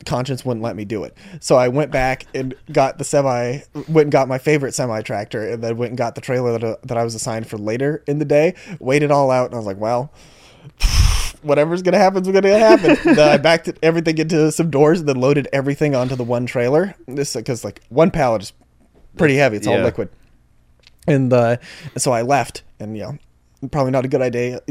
[0.05, 4.05] conscience wouldn't let me do it so i went back and got the semi went
[4.05, 6.97] and got my favorite semi tractor and then went and got the trailer that, that
[6.97, 9.65] i was assigned for later in the day weighed it all out and i was
[9.65, 10.11] like well
[11.41, 12.97] whatever's gonna happen is gonna happen.
[13.15, 16.45] then I backed it- everything into some doors and then loaded everything onto the one
[16.45, 16.95] trailer.
[17.07, 18.53] This because like one pallet is
[19.17, 19.83] pretty heavy; it's all Yeah.
[19.83, 20.09] liquid.
[21.05, 21.57] And uh,
[21.97, 24.61] so I left, and you know, probably not a good idea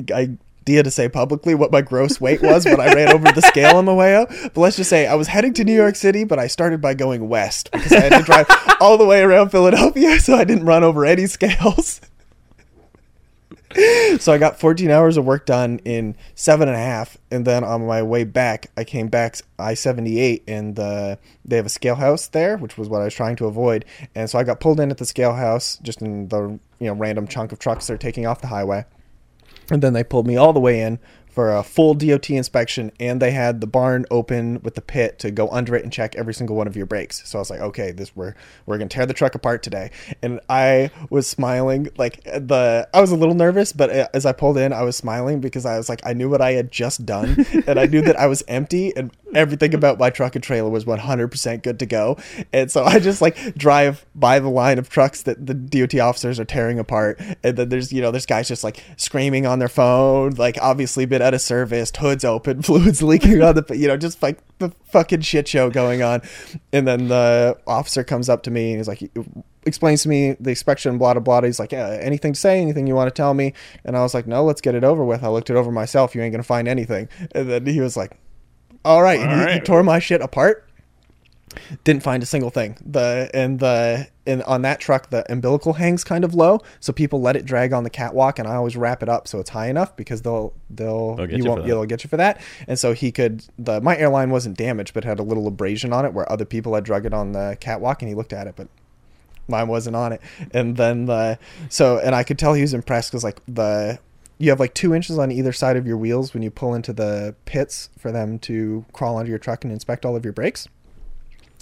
[0.62, 3.76] idea to say publicly what my gross weight was when I ran over the scale
[3.76, 4.28] on my way out.
[4.28, 6.94] But let's just say I was heading to New York City, but I started by
[6.94, 8.46] going west because I had to drive
[8.80, 12.00] all the way around Philadelphia, so I didn't run over any scales.
[14.20, 17.64] so I got 14 hours of work done in seven and a half, and then
[17.64, 22.28] on my way back, I came back I-78, and uh, they have a scale house
[22.28, 24.92] there, which was what I was trying to avoid, and so I got pulled in
[24.92, 28.26] at the scale house, just in the you know random chunk of trucks they're taking
[28.26, 28.84] off the highway,
[29.72, 30.98] and then they pulled me all the way in
[31.32, 35.30] for a full DOT inspection, and they had the barn open with the pit to
[35.30, 37.26] go under it and check every single one of your brakes.
[37.26, 38.34] So I was like, okay, this we're
[38.66, 39.90] we're gonna tear the truck apart today,
[40.22, 44.32] and I was smiling like the I was a little nervous, but uh, as I
[44.32, 47.06] pulled in, I was smiling because I was like, I knew what I had just
[47.06, 50.70] done, and I knew that I was empty, and everything about my truck and trailer
[50.70, 52.18] was 100% good to go,
[52.52, 56.40] and so I just like drive by the line of trucks that the DOT officers
[56.40, 59.68] are tearing apart, and then there's you know there's guys just like screaming on their
[59.68, 63.96] phone, like obviously been out of service, hoods open, fluids leaking on the, you know,
[63.96, 66.22] just like the fucking shit show going on.
[66.72, 69.10] And then the officer comes up to me and he's like,
[69.64, 71.42] explains to me the inspection, blah, blah, blah.
[71.42, 73.52] He's like, yeah, anything to say, anything you want to tell me?
[73.84, 75.22] And I was like, no, let's get it over with.
[75.22, 76.14] I looked it over myself.
[76.14, 77.08] You ain't going to find anything.
[77.34, 78.18] And then he was like,
[78.84, 79.20] all right.
[79.20, 79.64] All he right.
[79.64, 80.68] tore my shit apart.
[81.84, 82.78] Didn't find a single thing.
[82.84, 87.20] The and the and on that truck the umbilical hangs kind of low, so people
[87.20, 89.68] let it drag on the catwalk, and I always wrap it up so it's high
[89.68, 91.68] enough because they'll they'll, They'll get you you won't for that.
[91.68, 92.40] they'll get you for that.
[92.66, 96.06] And so he could the my airline wasn't damaged, but had a little abrasion on
[96.06, 98.54] it where other people had drug it on the catwalk, and he looked at it,
[98.56, 98.68] but
[99.46, 100.22] mine wasn't on it.
[100.52, 103.98] And then the so and I could tell he was impressed because like the
[104.38, 106.92] you have like two inches on either side of your wheels when you pull into
[106.92, 110.68] the pits for them to crawl under your truck and inspect all of your brakes.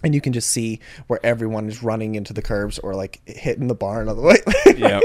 [0.03, 3.67] And you can just see where everyone is running into the curbs or like hitting
[3.67, 4.37] the barn on the way.
[4.77, 5.03] Yep.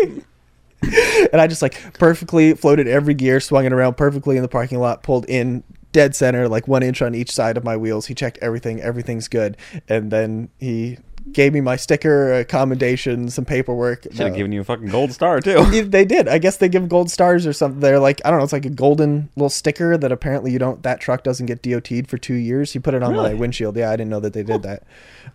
[1.32, 4.80] and I just like perfectly floated every gear, swung it around perfectly in the parking
[4.80, 8.06] lot, pulled in dead center, like one inch on each side of my wheels.
[8.06, 9.58] He checked everything, everything's good,
[9.90, 10.98] and then he
[11.32, 14.04] gave me my sticker, a commendation, some paperwork.
[14.04, 15.84] Should have given you a fucking gold star too.
[15.84, 16.28] they did.
[16.28, 17.80] I guess they give gold stars or something.
[17.80, 18.44] They're like I don't know.
[18.44, 20.84] It's like a golden little sticker that apparently you don't.
[20.84, 22.74] That truck doesn't get DOT'd for two years.
[22.74, 23.76] He put it on my windshield.
[23.78, 24.84] Yeah, I didn't know that they did that.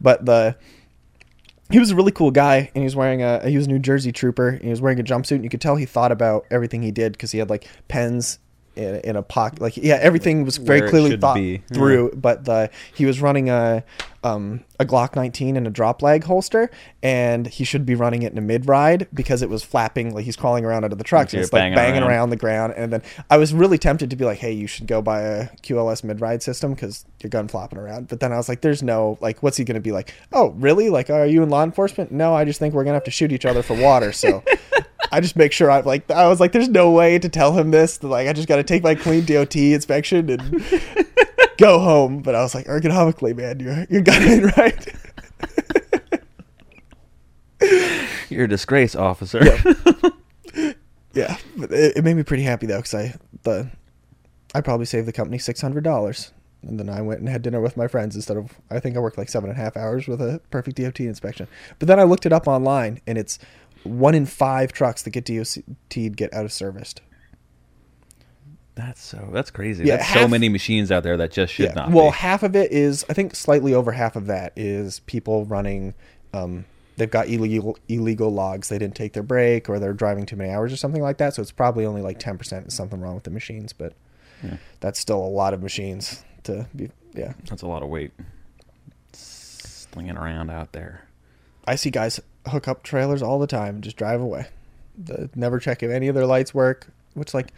[0.00, 0.56] But the
[1.70, 3.78] he was a really cool guy, and he was wearing a he was a New
[3.78, 4.48] Jersey trooper.
[4.48, 6.90] And he was wearing a jumpsuit, and you could tell he thought about everything he
[6.90, 8.38] did because he had like pens.
[8.76, 11.58] In, in a pocket, like yeah, everything was very Where clearly thought be.
[11.74, 12.12] through.
[12.14, 13.82] But the he was running a
[14.22, 16.70] um, a Glock 19 in a drop leg holster,
[17.02, 20.24] and he should be running it in a mid ride because it was flapping like
[20.24, 21.30] he's crawling around under the truck.
[21.30, 22.10] So it's like banging banging around.
[22.10, 22.30] around.
[22.30, 22.74] the ground.
[22.76, 25.48] And then I was really tempted to be like, hey, you should go buy a
[25.62, 28.08] QLS mid ride system because your gun flopping around.
[28.08, 30.14] But then I was like, there's no like, what's he going to be like?
[30.32, 30.90] Oh, really?
[30.90, 32.12] Like, are you in law enforcement?
[32.12, 34.12] No, I just think we're gonna have to shoot each other for water.
[34.12, 34.44] So.
[35.12, 37.70] I just make sure I'm like I was like, there's no way to tell him
[37.70, 38.02] this.
[38.02, 40.64] Like I just got to take my clean DOT inspection and
[41.58, 42.22] go home.
[42.22, 44.86] But I was like, ergonomically, man, you're you're got it right.
[48.30, 49.40] You're a disgrace, officer.
[51.12, 53.68] yeah, but it, it made me pretty happy though because I the
[54.54, 56.32] I probably saved the company six hundred dollars.
[56.62, 59.00] And then I went and had dinner with my friends instead of I think I
[59.00, 61.48] worked like seven and a half hours with a perfect DOT inspection.
[61.78, 63.38] But then I looked it up online and it's
[63.84, 67.00] one in five trucks that get DOT'd get out of serviced.
[68.74, 69.28] That's so.
[69.32, 69.84] That's crazy.
[69.84, 71.90] Yeah, that's so many machines out there that just should not.
[71.90, 72.16] Well, be.
[72.16, 75.94] half of it is, I think, slightly over half of that is people running.
[76.32, 76.64] Um,
[76.96, 78.68] they've got illegal illegal logs.
[78.68, 81.34] They didn't take their break, or they're driving too many hours, or something like that.
[81.34, 83.92] So it's probably only like ten percent is something wrong with the machines, but
[84.80, 86.90] that's still a lot of machines to be.
[87.12, 88.12] Yeah, That's a lot of weight.
[89.12, 91.06] Slinging around out there.
[91.70, 94.46] I see guys hook up trailers all the time and just drive away.
[94.98, 96.88] The, never check if any of their lights work.
[97.14, 97.52] Which like.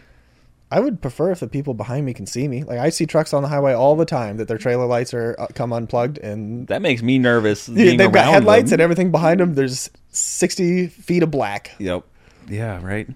[0.70, 2.64] I would prefer if the people behind me can see me.
[2.64, 5.36] Like I see trucks on the highway all the time that their trailer lights are
[5.38, 7.68] uh, come unplugged and That makes me nervous.
[7.68, 8.76] Yeah, they've got headlights them.
[8.76, 9.54] and everything behind them.
[9.54, 11.72] There's 60 feet of black.
[11.78, 12.04] Yep.
[12.48, 12.82] Yeah.
[12.82, 13.06] Right.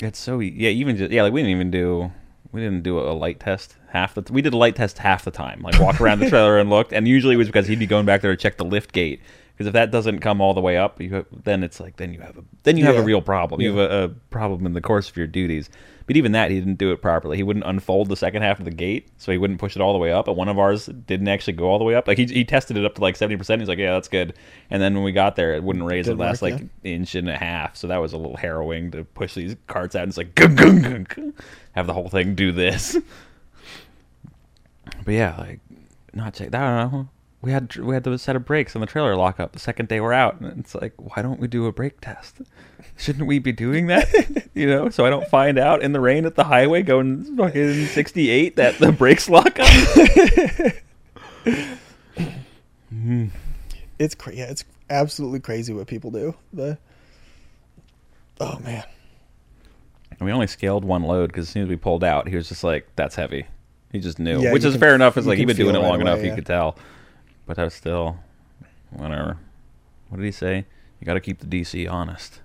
[0.00, 0.70] It's so yeah.
[0.70, 1.22] Even just yeah.
[1.22, 2.10] Like we didn't even do
[2.50, 4.24] we didn't do a light test half the.
[4.32, 5.60] we did a light test half the time.
[5.60, 8.06] Like walk around the trailer and looked, and usually it was because he'd be going
[8.06, 9.20] back there to check the lift gate.
[9.52, 12.12] Because if that doesn't come all the way up, you have, then it's like then
[12.12, 13.60] you have a then you have a real problem.
[13.60, 15.68] You have a, a problem in the course of your duties.
[16.06, 17.36] But even that, he didn't do it properly.
[17.36, 19.92] He wouldn't unfold the second half of the gate, so he wouldn't push it all
[19.92, 20.26] the way up.
[20.26, 22.08] And one of ours didn't actually go all the way up.
[22.08, 23.60] Like he, he tested it up to like seventy percent.
[23.60, 24.34] He's like, yeah, that's good.
[24.70, 27.36] And then when we got there, it wouldn't raise the last like inch and a
[27.36, 27.76] half.
[27.76, 30.56] So that was a little harrowing to push these carts out and it's like gung,
[30.56, 31.34] gung, gung.
[31.72, 32.96] have the whole thing do this.
[35.04, 35.60] But yeah, like
[36.12, 36.54] not check.
[36.54, 37.08] I don't know.
[37.40, 39.88] We had we had the set of brakes on the trailer lock up the second
[39.88, 42.40] day we're out, and it's like, why don't we do a brake test?
[42.96, 44.48] Shouldn't we be doing that?
[44.54, 47.86] you know, so I don't find out in the rain at the highway going fucking
[47.86, 49.68] sixty eight that the brakes lock up.
[53.98, 56.34] It's cra- yeah, it's absolutely crazy what people do.
[56.52, 56.78] The
[58.40, 58.84] Oh man.
[60.10, 62.48] And we only scaled one load because as soon as we pulled out, he was
[62.48, 63.46] just like, "That's heavy."
[63.92, 65.16] He just knew, Yeah, which is can- fair enough.
[65.16, 66.76] It's like he'd been doing it right long enough, away, you could tell.
[67.46, 68.16] But I was still,
[68.90, 69.36] whatever.
[70.08, 70.64] What did he say?
[71.00, 72.40] You got to keep the DC honest.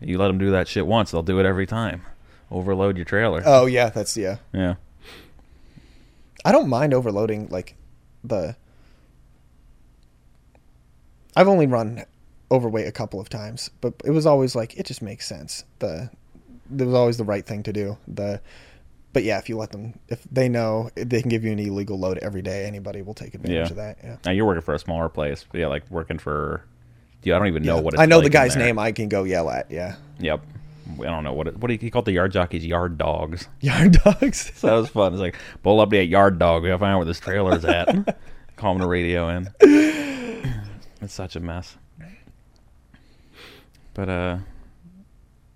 [0.00, 2.02] You let them do that shit once, they'll do it every time.
[2.50, 3.42] Overload your trailer.
[3.46, 4.38] Oh yeah, that's yeah.
[4.52, 4.74] yeah.
[6.44, 7.76] I don't mind overloading like
[8.24, 8.56] the.
[11.36, 12.04] I've only run
[12.50, 15.64] overweight a couple of times, but it was always like it just makes sense.
[15.78, 16.10] The
[16.76, 17.98] it was always the right thing to do.
[18.08, 18.40] The
[19.12, 21.98] but yeah, if you let them, if they know they can give you an illegal
[21.98, 23.70] load every day, anybody will take advantage Yeah.
[23.70, 23.98] of that.
[24.02, 24.16] Yeah.
[24.24, 26.64] Now you're working for a smaller place, but yeah, like working for.
[27.22, 27.80] Yeah, I don't even know Yeah.
[27.82, 28.78] what it's I know like the guy's name.
[28.78, 29.70] I can go yell at.
[29.70, 29.96] Yeah.
[30.20, 30.40] Yep.
[31.00, 33.46] I don't know what it, what do you, he called the yard jockeys yard dogs.
[33.60, 34.50] Yard dogs.
[34.56, 35.12] So that was fun.
[35.12, 36.62] It's like pull up to that yard dog.
[36.62, 38.18] We gotta find out where this trailer is at.
[38.56, 39.48] Call him the radio in.
[41.02, 41.76] It's such a mess.
[43.94, 44.38] But uh,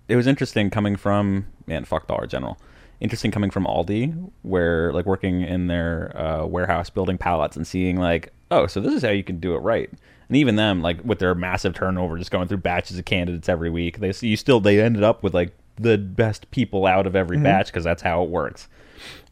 [0.07, 2.57] it was interesting coming from man, fuck Dollar General.
[2.99, 7.97] Interesting coming from Aldi, where like working in their uh, warehouse building pallets and seeing
[7.97, 9.89] like, oh, so this is how you can do it right.
[10.27, 13.69] And even them, like with their massive turnover, just going through batches of candidates every
[13.69, 17.37] week, they you still they ended up with like the best people out of every
[17.37, 18.67] batch because that's how it works.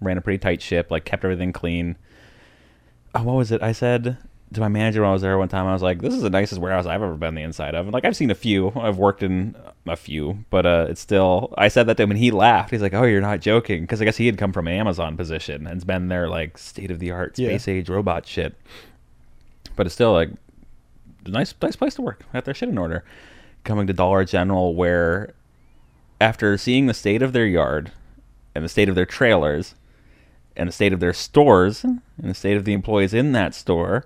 [0.02, 1.96] Ran a pretty tight ship, like kept everything clean.
[3.16, 3.64] Oh, what was it?
[3.64, 4.18] I said
[4.54, 6.30] to my manager when I was there one time, I was like, "This is the
[6.30, 8.98] nicest warehouse I've ever been the inside of." And like I've seen a few, I've
[8.98, 9.56] worked in
[9.88, 11.54] a few, but uh, it's still.
[11.58, 12.72] I said that to him, and he laughed.
[12.72, 15.18] He's like, "Oh, you're not joking," because I guess he had come from an Amazon
[15.18, 17.50] position and's been there like state of the art Yeah.
[17.50, 18.56] space age robot shit.
[19.76, 20.30] But it's still like
[21.26, 22.24] a nice, nice place to work.
[22.34, 23.04] Got their shit in order.
[23.64, 25.34] Coming to Dollar General, where
[26.22, 27.92] after seeing the state of their yard
[28.54, 29.74] and the state of their trailers
[30.56, 34.06] and the state of their stores and the state of the employees in that store,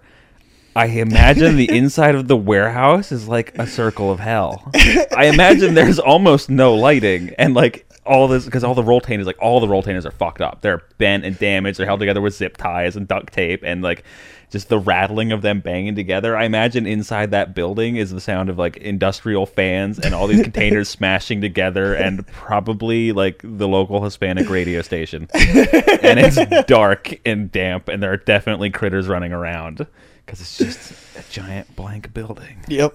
[0.78, 4.71] I imagine the inside of the warehouse is like a circle of hell.
[4.75, 9.41] I imagine there's almost no lighting and like all this because all the roll like
[9.41, 10.61] all the roll are fucked up.
[10.61, 11.80] They're bent and damaged.
[11.80, 14.03] They're held together with zip ties and duct tape and like
[14.51, 16.38] just the rattling of them banging together.
[16.38, 20.43] I imagine inside that building is the sound of like industrial fans and all these
[20.43, 25.28] containers smashing together and probably like the local Hispanic radio station.
[25.34, 29.88] and it's dark and damp and there are definitely critters running around
[30.28, 32.59] because it's just a giant blank building.
[32.67, 32.93] Yep.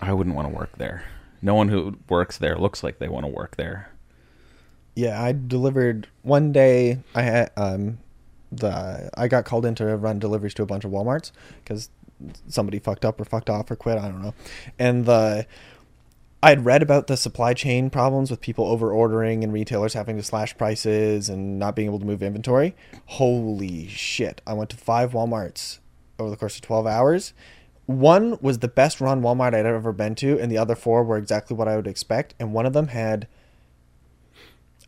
[0.00, 1.04] I wouldn't want to work there.
[1.42, 3.90] No one who works there looks like they want to work there.
[4.94, 7.00] Yeah, I delivered one day.
[7.14, 7.98] I had um,
[8.50, 11.32] the I got called in to run deliveries to a bunch of WalMarts
[11.62, 11.90] because
[12.48, 13.98] somebody fucked up or fucked off or quit.
[13.98, 14.34] I don't know.
[14.78, 15.46] And the
[16.42, 20.16] I had read about the supply chain problems with people over ordering and retailers having
[20.16, 22.74] to slash prices and not being able to move inventory.
[23.06, 24.42] Holy shit!
[24.46, 25.78] I went to five WalMarts
[26.18, 27.32] over the course of twelve hours.
[27.86, 31.16] One was the best run Walmart I'd ever been to, and the other four were
[31.16, 32.34] exactly what I would expect.
[32.38, 33.28] And one of them had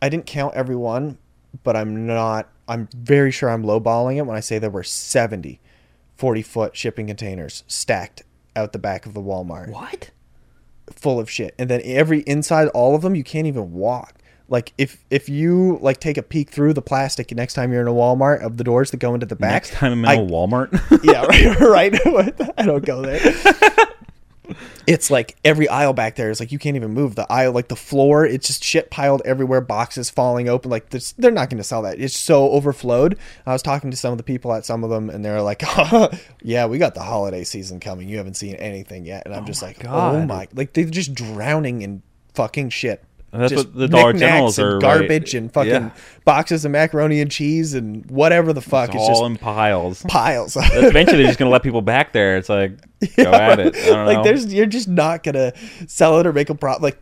[0.01, 1.17] I didn't count every one,
[1.63, 2.49] but I'm not.
[2.67, 5.59] I'm very sure I'm lowballing it when I say there were 70
[6.17, 8.23] 40 foot shipping containers stacked
[8.55, 10.11] out the back of the Walmart, What?
[10.93, 11.55] Full of shit.
[11.59, 14.15] And then every inside all of them, you can't even walk.
[14.47, 17.87] Like if if you like take a peek through the plastic next time you're in
[17.87, 19.51] a Walmart of the doors that go into the back.
[19.51, 20.71] Next time I'm in I- a Walmart.
[21.03, 21.25] yeah,
[21.63, 22.53] right, right.
[22.57, 23.19] I don't go there.
[24.87, 27.67] It's like every aisle back there is like you can't even move the aisle, like
[27.67, 28.25] the floor.
[28.25, 30.71] It's just shit piled everywhere, boxes falling open.
[30.71, 31.99] Like this, they're not going to sell that.
[31.99, 33.17] It's so overflowed.
[33.45, 35.61] I was talking to some of the people at some of them, and they're like,
[36.41, 38.09] "Yeah, we got the holiday season coming.
[38.09, 41.13] You haven't seen anything yet." And I'm oh just like, "Oh my!" Like they're just
[41.13, 42.01] drowning in
[42.33, 43.03] fucking shit.
[43.31, 44.81] That's Just what the Dollar Generals and are, right?
[44.81, 45.89] garbage and fucking Yeah.
[46.25, 48.89] boxes of macaroni and cheese and whatever the fuck.
[48.89, 50.03] It's It's, all just in piles.
[50.07, 50.57] piles.
[50.57, 52.37] Eventually, they're just gonna let people back there.
[52.37, 52.71] It's like
[53.17, 53.75] go at it.
[53.75, 54.23] I don't like know.
[54.23, 55.53] there's you're just not gonna
[55.87, 56.81] sell it or make a profit.
[56.81, 56.97] Like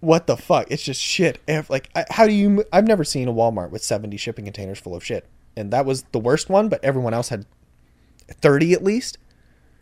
[0.00, 0.66] what the fuck?
[0.70, 1.40] It's just shit.
[1.68, 2.64] Like how do you?
[2.72, 5.26] I've never seen a Walmart with 70 shipping containers full of shit,
[5.56, 6.68] and that was the worst one.
[6.68, 7.46] But everyone else had
[8.28, 9.18] 30 at least.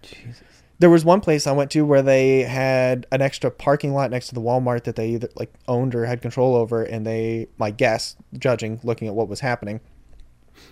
[0.02, 0.42] Jesus.
[0.78, 4.28] There was one place I went to where they had an extra parking lot next
[4.28, 7.70] to the Walmart that they either like owned or had control over, and they, my
[7.70, 9.80] guess, judging, looking at what was happening,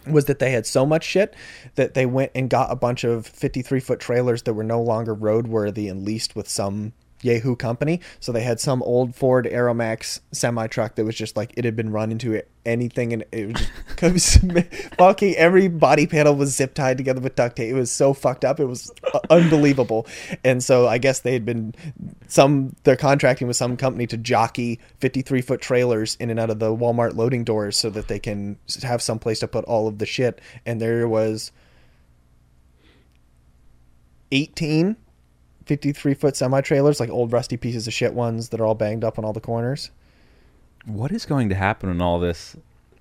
[0.07, 1.34] was that they had so much shit
[1.76, 5.14] that they went and got a bunch of 53 foot trailers that were no longer
[5.14, 6.92] roadworthy and leased with some
[7.24, 8.00] Yahoo company.
[8.20, 11.76] So they had some old Ford Aeromax semi truck that was just like it had
[11.76, 14.40] been run into anything and it was just
[14.98, 17.70] fucking every body panel was zip tied together with duct tape.
[17.70, 18.60] It was so fucked up.
[18.60, 18.90] It was
[19.30, 20.06] unbelievable.
[20.44, 21.74] And so I guess they had been
[22.28, 26.58] some they're contracting with some company to jockey 53 foot trailers in and out of
[26.58, 29.98] the Walmart loading doors so that they can have some place to put all of
[29.98, 30.40] the shit.
[30.66, 31.52] And there was
[34.32, 34.96] 18
[35.66, 39.04] 53 foot semi trailers, like old rusty pieces of shit ones that are all banged
[39.04, 39.90] up on all the corners.
[40.86, 42.56] what is going to happen in all this?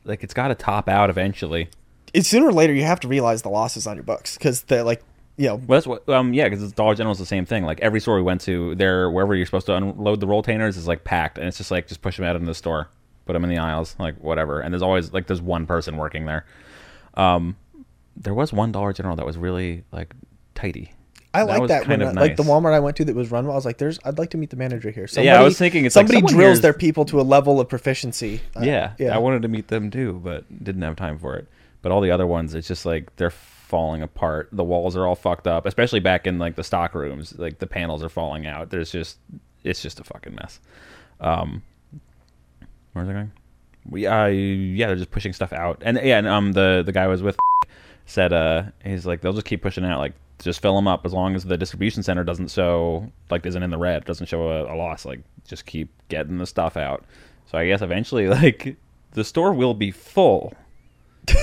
[0.05, 1.70] Like, it's got to top out eventually.
[2.14, 4.84] It's sooner or later you have to realize the losses on your books because they're
[4.84, 5.03] like,
[5.36, 6.07] you know, Well, that's what.
[6.09, 7.66] Um, yeah, because Dollar General is the same thing.
[7.66, 10.78] Like every store we went to, there wherever you're supposed to unload the roll containers
[10.78, 12.88] is like packed, and it's just like just push them out into the store,
[13.26, 14.59] put them in the aisles, like whatever.
[14.59, 16.45] And there's always like there's one person working there.
[17.16, 17.57] Um,
[18.16, 20.14] there was one Dollar General that was really like
[20.53, 20.91] tidy.
[21.34, 21.86] I like that.
[21.86, 22.44] kind When, of I- Like the.
[22.44, 23.54] Walmart I went to that was run well.
[23.54, 25.86] I was like, "There's, I'd like to meet the manager here." Yeah, I was thinking
[25.86, 28.42] it's somebody someone drills their people to a level of proficiency.
[28.56, 29.16] Uh, yeah, yeah.
[29.16, 31.48] I wanted to meet them too, but didn't have time for it.
[31.82, 34.50] But all the other ones, it's just like they're falling apart.
[34.52, 37.38] The walls are all fucked up, especially back in like the stock rooms.
[37.38, 38.70] Like the panels are falling out.
[38.70, 39.18] There's just
[39.64, 40.60] it's just a fucking mess.
[41.20, 41.64] Um,
[42.94, 43.32] where's it going?
[43.90, 47.04] We uh yeah, they're just pushing stuff out, and yeah, and um the the guy
[47.04, 47.38] I was with
[48.06, 50.14] said uh he's like they'll just keep pushing out like
[50.44, 53.70] just fill them up as long as the distribution center doesn't show like isn't in
[53.70, 57.04] the red doesn't show a, a loss like just keep getting the stuff out.
[57.46, 58.76] So i guess eventually like
[59.12, 60.54] the store will be full.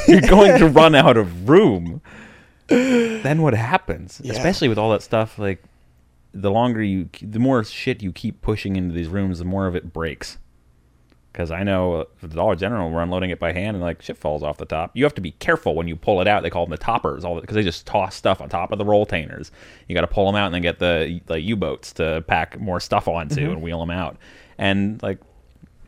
[0.07, 2.03] You're going to run out of room.
[2.68, 4.20] Then what happens?
[4.22, 4.32] Yeah.
[4.32, 5.61] especially with all that stuff like
[6.32, 9.74] the longer you the more shit you keep pushing into these rooms the more of
[9.74, 10.38] it breaks
[11.41, 14.18] because I know for the Dollar General, we're unloading it by hand and like shit
[14.18, 14.91] falls off the top.
[14.93, 16.43] You have to be careful when you pull it out.
[16.43, 18.84] They call them the toppers, all because they just toss stuff on top of the
[18.84, 19.51] roll containers.
[19.88, 22.61] You got to pull them out and then get the like U boats to pack
[22.61, 23.53] more stuff onto mm-hmm.
[23.53, 24.18] and wheel them out.
[24.59, 25.18] And like,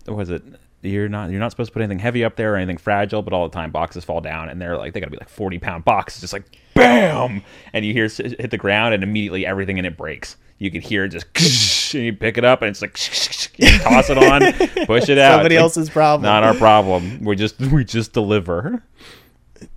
[0.06, 0.42] what was it?
[0.80, 3.34] You're not you're not supposed to put anything heavy up there or anything fragile, but
[3.34, 5.58] all the time boxes fall down and they're like they got to be like forty
[5.58, 7.42] pound boxes, just like bam,
[7.74, 10.36] and you hear hit the ground and immediately everything in it breaks.
[10.56, 11.26] You could hear it just
[11.94, 12.96] and you pick it up and it's like
[13.58, 14.40] toss it on,
[14.86, 15.36] push it out.
[15.36, 16.22] Somebody like, else's problem.
[16.22, 17.24] not our problem.
[17.24, 18.82] We just we just deliver.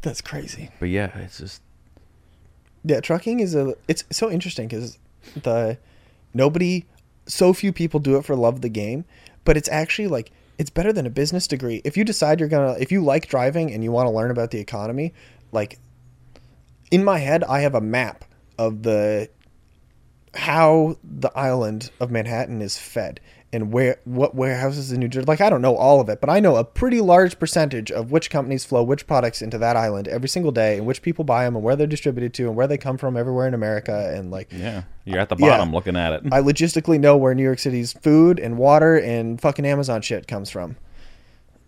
[0.02, 0.70] That's crazy.
[0.80, 1.62] But yeah, it's just
[2.84, 3.76] Yeah, trucking is a.
[3.88, 4.98] It's so interesting because
[5.42, 5.78] the
[6.34, 6.86] nobody,
[7.28, 9.06] so few people do it for love of the game,
[9.44, 11.82] but it's actually like it's better than a business degree.
[11.84, 14.52] If you decide you're gonna, if you like driving and you want to learn about
[14.52, 15.14] the economy,
[15.52, 15.80] like
[16.92, 18.26] in my head, I have a map
[18.58, 19.30] of the
[20.34, 23.20] how the island of Manhattan is fed
[23.54, 25.26] and where what warehouses in New Jersey.
[25.26, 28.12] Like I don't know all of it, but I know a pretty large percentage of
[28.12, 31.46] which companies flow which products into that island every single day, and which people buy
[31.46, 34.32] them, and where they're distributed to, and where they come from everywhere in America, and
[34.32, 34.84] like yeah.
[35.06, 35.76] You're at the bottom Yeah.
[35.76, 36.24] looking at it.
[36.32, 40.50] I logistically know where New York City's food and water and fucking Amazon shit comes
[40.50, 40.78] from.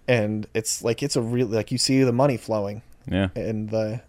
[0.08, 3.28] And it's like it's a real like you see the money flowing yeah.
[3.36, 4.02] and the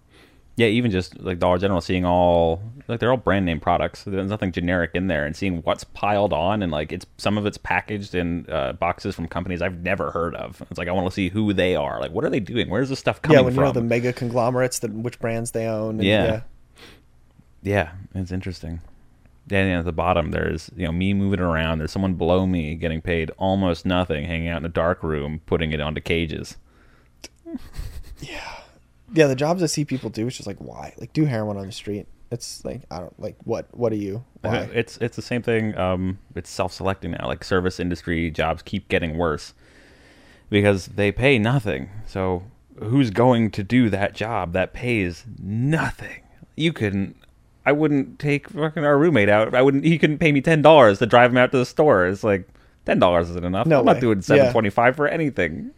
[0.59, 4.03] Yeah, even just like Dollar General, seeing all like they're all brand name products.
[4.03, 7.47] There's nothing generic in there, and seeing what's piled on, and like it's some of
[7.47, 10.61] it's packaged in uh, boxes from companies I've never heard of.
[10.69, 12.01] It's like I want to see who they are.
[12.01, 12.69] Like, what are they doing?
[12.69, 13.41] Where's this stuff coming from?
[13.41, 13.63] yeah when from?
[13.63, 16.01] you know the mega conglomerates that which brands they own.
[16.01, 16.41] And, Yeah.
[17.63, 18.81] yeah, it's interesting.
[19.49, 21.79] Yeah, and at the bottom there's you know me moving around.
[21.79, 25.71] There's someone below me getting paid almost nothing, hanging out in a dark room, putting
[25.71, 26.57] it onto cages.
[28.21, 28.55] yeah
[29.13, 31.73] the jobs i see people do it's just like why like do heroin on the
[31.73, 35.43] street it's like i don't like what what are you why It's it's the same
[35.43, 35.77] thing.
[35.77, 37.27] Um, it's self-selecting now.
[37.27, 39.53] Like service industry jobs keep getting worse
[40.49, 41.91] because they pay nothing.
[42.07, 42.45] So
[42.79, 46.23] who's going to do that job that pays nothing?
[46.55, 47.17] You couldn't.
[47.67, 49.55] I wouldn't take fucking our roommate out.
[49.55, 49.85] I wouldn't.
[49.85, 52.07] He couldn't pay me ten dollars to drive him out to the store.
[52.07, 52.49] It's like
[52.87, 53.67] ten dollars isn't enough.
[53.67, 53.93] No I'm way.
[53.95, 54.23] not doing Yeah.
[54.23, 55.73] seven twenty-five for anything.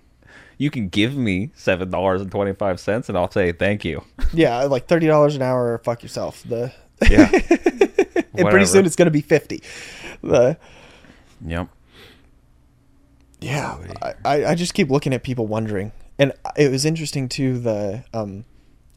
[0.60, 4.04] You can give me seven dollars and twenty-five cents, and I'll say thank you.
[4.34, 6.70] yeah like $30 an hour fuck yourself the
[7.08, 7.30] Yeah.
[8.34, 9.62] and pretty soon it's going to be 50
[10.22, 10.58] the
[11.46, 11.68] Yep.
[13.40, 17.58] yeah I, I I just keep looking at people wondering and it was interesting too
[17.58, 18.44] the um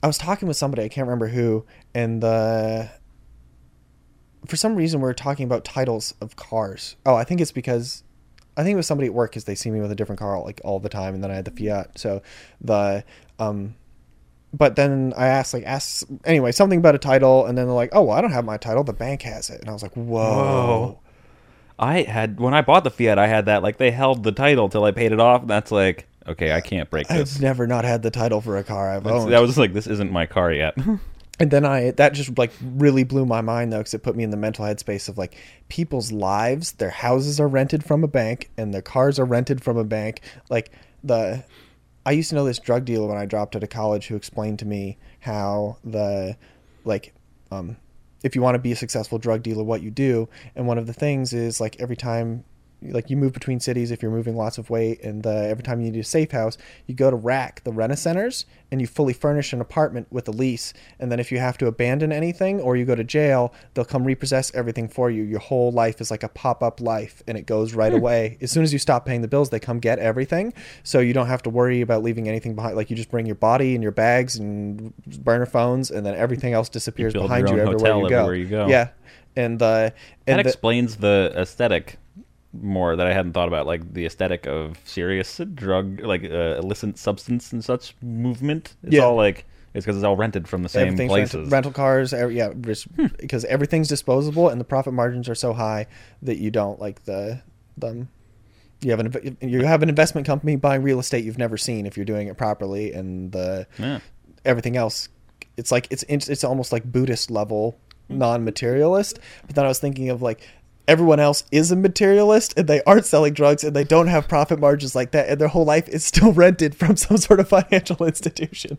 [0.03, 2.91] i was talking with somebody i can't remember who and the
[4.45, 8.03] for some reason we are talking about titles of cars oh i think it's because
[8.58, 10.41] i think it was somebody at work because they see me with a different car
[10.41, 12.22] like all the time and then i had the fiat so
[12.62, 13.04] the
[13.39, 13.76] um
[14.56, 17.89] but then I asked, like, asked anyway, something about a title, and then they're like,
[17.91, 18.84] "Oh, well, I don't have my title.
[18.84, 20.99] The bank has it." And I was like, "Whoa, Whoa.
[21.80, 24.70] I had when I bought the Fiat, I had that like they held the title
[24.70, 25.41] till I paid it off.
[25.41, 27.36] And that's like okay, I can't break this.
[27.36, 29.88] I've never not had the title for a car I've owned." that was like this
[29.88, 30.76] isn't my car yet.
[31.40, 34.24] And then I that just like really blew my mind though because it put me
[34.24, 35.36] in the mental headspace of like
[35.68, 39.78] people's lives, their houses are rented from a bank and their cars are rented from
[39.78, 40.22] a bank.
[40.50, 40.72] Like
[41.04, 41.44] the
[42.06, 44.60] I used to know this drug dealer when I dropped out of college who explained
[44.60, 46.38] to me how the
[46.86, 47.14] like
[47.52, 47.78] um
[48.24, 50.86] if you want to be a successful drug dealer what you do and one of
[50.86, 52.44] the things is like every time
[52.92, 55.82] like you move between cities if you're moving lots of weight, and uh, every time
[55.82, 56.58] you need a safe house,
[56.88, 60.32] you go to Rack, the rent centers, and you fully furnish an apartment with a
[60.32, 60.74] lease.
[61.00, 64.04] And then if you have to abandon anything or you go to jail, they'll come
[64.04, 65.24] repossess everything for you.
[65.24, 68.38] Your whole life is like a pop up life, and it goes right away.
[68.42, 70.54] As soon as you stop paying the bills, they come get everything,
[70.84, 72.76] so you don't have to worry about leaving anything behind.
[72.76, 76.54] Like you just bring your body and your bags and burner phones, and then everything
[76.54, 78.20] else disappears build behind you everywhere, you, go.
[78.20, 78.68] everywhere you go.
[78.68, 78.90] Yeah,
[79.36, 79.96] and uh, that
[80.28, 81.98] and the- explains the aesthetic
[82.54, 86.97] more that I hadn't thought about, like the aesthetic of serious drug, like uh, illicit
[86.97, 88.76] substance and such movement.
[88.84, 89.01] It's Yeah.
[89.04, 91.34] all like it's because it's all rented from the same places.
[91.34, 92.14] rental, rental cars.
[92.14, 92.88] every- yeah, just
[93.18, 95.88] because everything's disposable and the profit margins are so high
[96.22, 97.41] that you don't like the
[97.76, 98.10] them.
[98.82, 101.97] You have an you have an investment company buying real estate you've never seen if
[101.97, 103.99] you're doing it properly, and the Yeah.
[104.45, 105.10] everything else.
[105.58, 107.78] It's like it's it's it's almost like Buddhist level
[108.10, 109.20] non-materialist.
[109.47, 110.41] But then I was thinking of like
[110.88, 114.60] everyone else is a materialist and they aren't selling drugs and they don't have profit
[114.60, 118.06] margins like that and their whole life is still rented from some sort of financial
[118.06, 118.78] institution.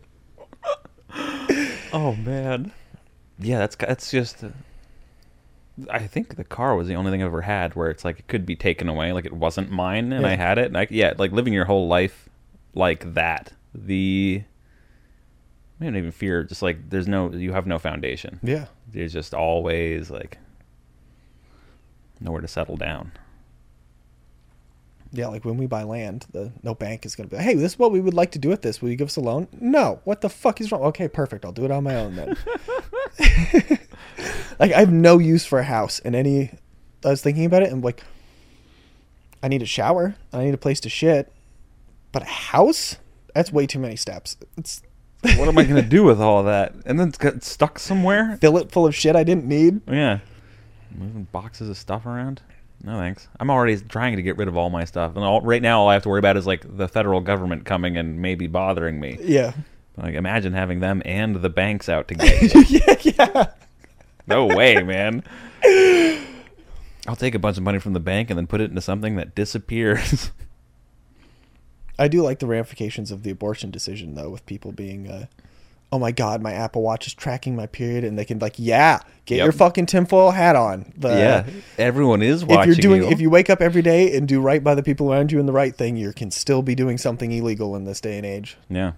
[1.93, 2.71] Oh man.
[3.39, 4.43] Yeah, that's that's just.
[5.89, 8.27] I think the car was the only thing I ever had where it's like it
[8.27, 10.67] could be taken away, like it wasn't mine, and I had it.
[10.67, 12.29] And I, yeah, like living your whole life
[12.73, 13.51] like that.
[13.73, 14.43] The
[15.79, 16.43] I don't even fear.
[16.43, 18.39] Just like there's no, you have no foundation.
[18.41, 18.65] Yeah.
[18.87, 20.37] There's just always like
[22.19, 23.11] nowhere to settle down.
[25.11, 27.73] Yeah, like when we buy land, the no bank is going to be, hey, this
[27.73, 28.81] is what we would like to do with this.
[28.81, 29.47] Will you give us a loan?
[29.59, 30.01] No.
[30.03, 30.81] What the fuck is wrong?
[30.83, 31.45] Okay, perfect.
[31.45, 32.37] I'll do it on my own then.
[34.59, 36.51] like I have no use for a house in any.
[37.05, 38.03] I was thinking about it and like,
[39.41, 40.15] I need a shower.
[40.33, 41.31] I need a place to shit,
[42.11, 42.97] but a house?
[43.33, 44.37] That's way too many steps.
[44.57, 44.81] It's
[45.21, 46.73] what am I gonna do with all that?
[46.85, 48.37] And then it's got stuck somewhere.
[48.41, 49.81] fill it full of shit I didn't need.
[49.87, 50.19] Yeah,
[50.97, 52.41] moving boxes of stuff around.
[52.83, 53.27] No thanks.
[53.39, 55.87] I'm already trying to get rid of all my stuff, and all, right now all
[55.89, 59.17] I have to worry about is like the federal government coming and maybe bothering me.
[59.21, 59.53] Yeah.
[59.97, 62.79] Like imagine having them and the banks out to get you.
[62.79, 63.45] yeah, yeah.
[64.27, 65.23] no way, man.
[67.07, 69.15] I'll take a bunch of money from the bank and then put it into something
[69.15, 70.31] that disappears.
[71.99, 75.25] I do like the ramifications of the abortion decision, though, with people being, uh,
[75.95, 78.99] "Oh my God, my Apple Watch is tracking my period," and they can like, "Yeah,
[79.25, 79.43] get Yep.
[79.45, 81.45] your fucking tinfoil hat on." The, yeah,
[81.77, 83.09] everyone is If watching you're doing, you.
[83.09, 85.47] if you wake up every day and do right by the people around you and
[85.47, 88.57] the right thing, you can still be doing something illegal in this day and age.
[88.69, 88.91] Yeah,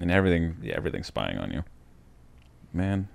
[0.00, 1.64] and everything, yeah, everything's spying on you.
[2.72, 3.08] Man,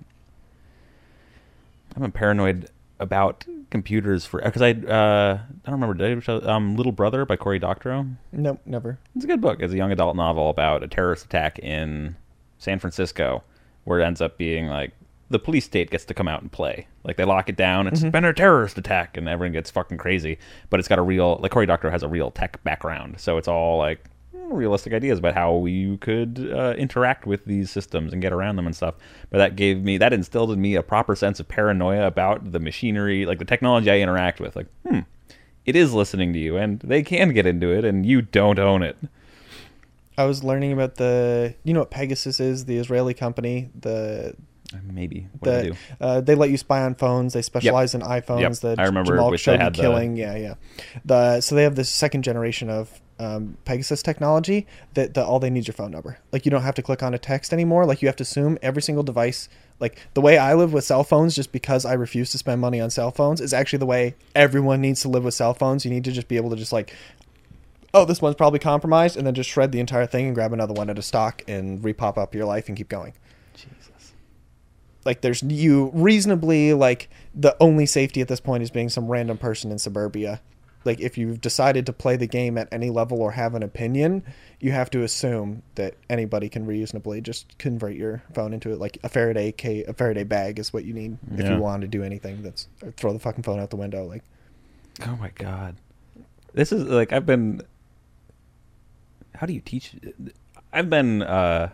[1.96, 2.68] I'm paranoid
[2.98, 7.36] about computers for because I uh, I don't remember did I um Little Brother by
[7.36, 8.06] Cory Doctorow.
[8.32, 8.98] Nope, never.
[9.16, 9.60] It's a good book.
[9.60, 12.16] It's a young adult novel about a terrorist attack in
[12.60, 13.42] San Francisco,
[13.82, 14.92] where it ends up being like
[15.30, 16.86] the police state gets to come out and play.
[17.02, 17.88] Like they lock it down.
[17.88, 20.38] It's been a terrorist attack, and everyone gets fucking crazy.
[20.68, 23.48] But it's got a real like Cory Doctorow has a real tech background, so it's
[23.48, 28.32] all like realistic ideas about how you could uh, interact with these systems and get
[28.32, 28.96] around them and stuff.
[29.30, 32.58] But that gave me that instilled in me a proper sense of paranoia about the
[32.58, 34.56] machinery, like the technology I interact with.
[34.56, 35.00] Like, hmm,
[35.64, 38.82] it is listening to you, and they can get into it, and you don't own
[38.82, 38.96] it.
[40.20, 44.34] I was learning about the, you know what Pegasus is, the Israeli company, the
[44.84, 45.76] Maybe what the do?
[46.00, 47.32] uh, they let you spy on phones.
[47.32, 48.40] They specialize in iPhones.
[48.40, 48.76] Yep.
[48.76, 50.16] The I remember Jamal they Khashoggi had the- killing.
[50.16, 50.54] Yeah, yeah.
[51.04, 55.50] The so they have this second generation of um, Pegasus technology that, that all they
[55.50, 56.18] need is your phone number.
[56.32, 57.84] Like you don't have to click on a text anymore.
[57.84, 59.48] Like you have to assume every single device.
[59.80, 62.80] Like the way I live with cell phones, just because I refuse to spend money
[62.80, 65.84] on cell phones, is actually the way everyone needs to live with cell phones.
[65.84, 66.94] You need to just be able to just like.
[67.92, 70.72] Oh, this one's probably compromised, and then just shred the entire thing and grab another
[70.74, 73.12] one at a stock and repop up your life and keep going
[73.54, 74.12] Jesus.
[75.04, 79.38] like there's you reasonably like the only safety at this point is being some random
[79.38, 80.40] person in suburbia
[80.84, 84.22] like if you've decided to play the game at any level or have an opinion
[84.60, 88.96] you have to assume that anybody can reasonably just convert your phone into it like
[89.02, 92.02] a faraday ca- a faraday bag is what you need if you want to do
[92.02, 94.22] anything that's or throw the fucking phone out the window like
[95.06, 95.76] Oh my god.
[96.52, 97.62] This is like I've been
[99.34, 99.92] How do you teach
[100.72, 101.70] I've been uh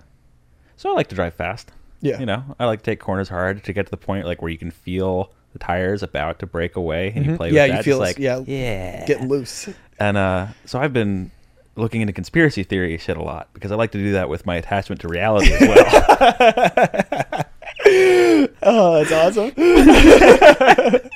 [0.76, 1.72] so I like to drive fast.
[2.02, 2.18] Yeah.
[2.20, 4.50] You know, I like to take corners hard to get to the point like where
[4.50, 7.36] you can feel the tires about to break away and you Mhm.
[7.38, 7.84] play Yeah, with you that.
[7.84, 9.07] feel like yeah, yeah.
[9.07, 11.30] getting loose And uh so I've been
[11.76, 14.57] looking into conspiracy theory shit a lot because I like to do that with my
[14.57, 17.44] attachment to reality as well.
[18.62, 19.52] oh that's awesome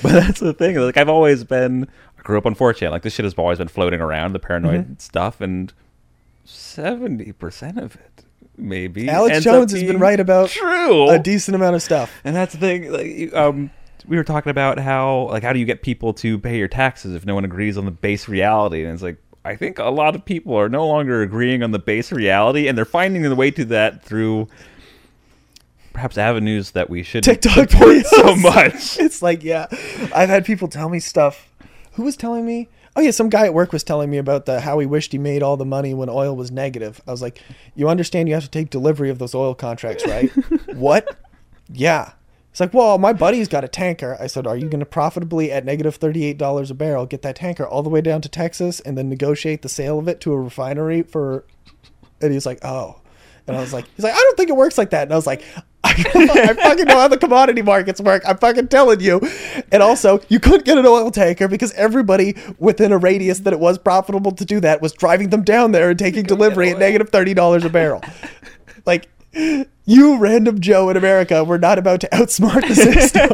[0.00, 0.76] But that's the thing.
[0.76, 1.88] Like I've always been,
[2.28, 2.90] grew up on 4chan.
[2.90, 4.92] Like this shit has always been floating around the paranoid Mm-hmm.
[4.98, 5.72] stuff, and
[6.44, 8.24] seventy percent of it,
[8.56, 9.08] maybe.
[9.08, 11.08] alex jones has been right about true.
[11.10, 12.90] a decent amount of stuff and that's the thing.
[12.92, 13.70] Like, um,
[14.06, 17.14] we were talking about how like how do you get people to pay your taxes
[17.14, 20.14] if no one agrees on the base reality and it's like i think a lot
[20.14, 23.50] of people are no longer agreeing on the base reality and they're finding the way
[23.50, 24.48] to that through
[25.92, 29.66] perhaps avenues that we should TikTok so much It's like, yeah,
[30.14, 31.44] I've had people tell me stuff.
[31.98, 32.68] Who was telling me?
[32.94, 35.18] Oh yeah, some guy at work was telling me about the how he wished he
[35.18, 37.00] made all the money when oil was negative.
[37.08, 37.42] I was like,
[37.74, 40.30] you understand you have to take delivery of those oil contracts, right?
[40.76, 41.18] what?
[41.68, 42.12] Yeah.
[42.52, 44.16] It's like, well, my buddy's got a tanker.
[44.20, 47.22] I said, are you going to profitably at negative negative thirty-eight dollars a barrel get
[47.22, 50.20] that tanker all the way down to Texas and then negotiate the sale of it
[50.20, 51.46] to a refinery for?
[52.20, 53.00] And he's like, oh.
[53.48, 55.02] And I was like, he's like, I don't think it works like that.
[55.02, 55.42] And I was like,
[55.88, 58.22] I, I fucking know how the commodity markets work.
[58.26, 59.20] I'm fucking telling you.
[59.72, 63.60] And also, you couldn't get an oil tanker because everybody within a radius that it
[63.60, 66.88] was profitable to do that was driving them down there and taking delivery at negative
[66.88, 68.02] negative thirty dollars a barrel.
[68.86, 69.08] like,
[69.84, 73.30] you random Joe in America, we're not about to outsmart the system.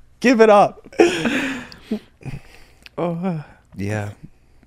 [0.20, 0.86] Give it up.
[2.98, 3.44] Oh
[3.76, 4.12] yeah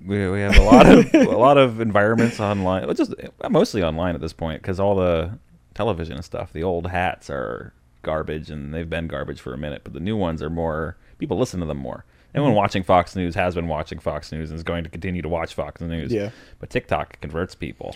[0.04, 4.14] we, we have a lot of a lot of environments online just uh, mostly online
[4.14, 5.38] at this point because all the
[5.74, 7.72] television and stuff the old hats are
[8.02, 11.38] garbage and they've been garbage for a minute but the new ones are more people
[11.38, 12.04] listen to them more
[12.34, 12.56] anyone Mm-hmm.
[12.58, 15.54] watching fox news has been watching fox news and is going to continue to watch
[15.54, 16.30] fox news Yeah.
[16.58, 17.94] but tiktok converts people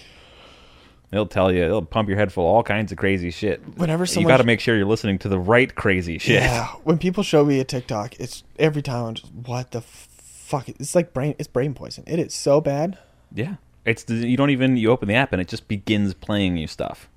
[1.11, 3.63] It'll tell you, it'll pump your head full of all kinds of crazy shit.
[3.79, 6.43] Whenever you got to make sure you're listening to the right crazy shit.
[6.43, 10.69] Yeah, when people show me a TikTok, it's every time I'm just what the fuck.
[10.69, 11.35] It's like brain.
[11.39, 12.05] It's brain poison.
[12.07, 12.99] It is so bad.
[13.35, 13.55] Yeah.
[13.87, 17.09] It's you don't even you open the app and it just begins playing you stuff.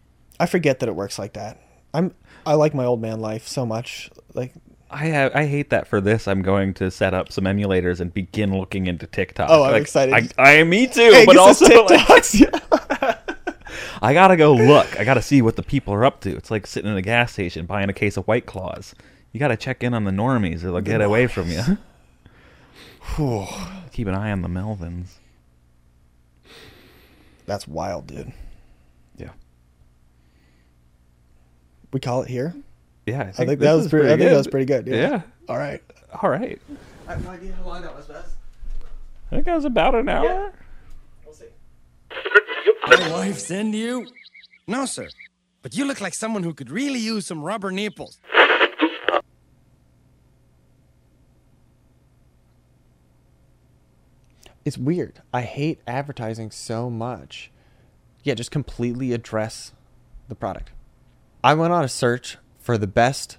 [0.41, 1.61] I forget that it works like that.
[1.93, 2.15] I'm.
[2.45, 4.09] I like my old man life so much.
[4.33, 4.53] Like,
[4.89, 6.27] I have, I hate that for this.
[6.27, 9.49] I'm going to set up some emulators and begin looking into TikTok.
[9.51, 10.33] Oh, I'm Like, excited.
[10.39, 13.17] I, I me too, hey, but also like, TikToks.
[14.01, 14.99] I gotta go look.
[14.99, 16.35] I gotta see what the people are up to.
[16.35, 18.95] It's like sitting in a gas station buying a case of White Claws.
[19.31, 21.77] You gotta check in on the normies, or they'll get away from you.
[23.91, 25.17] Keep an eye on the Melvins.
[27.45, 28.33] That's wild, dude.
[29.17, 29.29] Yeah,
[31.93, 32.55] We call it here.
[33.05, 33.31] yeah.
[33.37, 34.07] I I think that was is pretty.
[34.07, 34.31] I think good.
[34.31, 34.87] that was pretty good.
[34.87, 34.95] Yeah.
[34.95, 35.21] Yeah.
[35.49, 35.81] All right.
[36.21, 36.61] All right.
[37.07, 38.35] I have no idea how long that was, Beth.
[39.31, 40.25] I think that was about an hour.
[40.25, 40.49] Yeah.
[41.25, 41.45] We'll see.
[42.87, 44.07] My wife send you?
[44.67, 45.09] No, sir.
[45.61, 48.19] But you look like someone who could really use some rubber nipples.
[54.63, 55.21] it's weird.
[55.33, 57.51] I hate advertising so much.
[58.23, 59.71] Yeah, just completely address
[60.27, 60.71] the product.
[61.43, 63.37] I went on a search for the best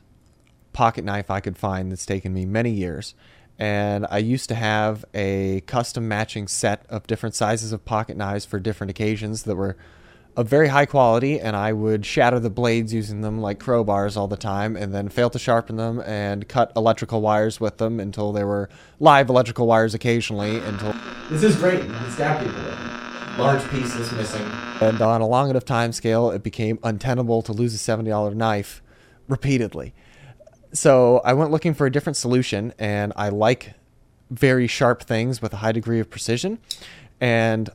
[0.73, 3.15] pocket knife I could find that's taken me many years.
[3.59, 8.45] And I used to have a custom matching set of different sizes of pocket knives
[8.45, 9.77] for different occasions that were
[10.35, 14.29] of very high quality, and I would shatter the blades using them like crowbars all
[14.29, 18.33] the time, and then fail to sharpen them and cut electrical wires with them until
[18.33, 20.95] they were live electrical wires occasionally until
[21.31, 21.81] This is great.
[21.81, 23.02] Can stab people with it.
[23.39, 24.47] Large pieces missing.
[24.81, 28.83] and on a long enough time scale, it became untenable to lose a $70 knife
[29.29, 29.95] repeatedly.
[30.73, 33.75] So I went looking for a different solution, and I like
[34.31, 36.59] very sharp things with a high degree of precision.
[37.21, 37.71] And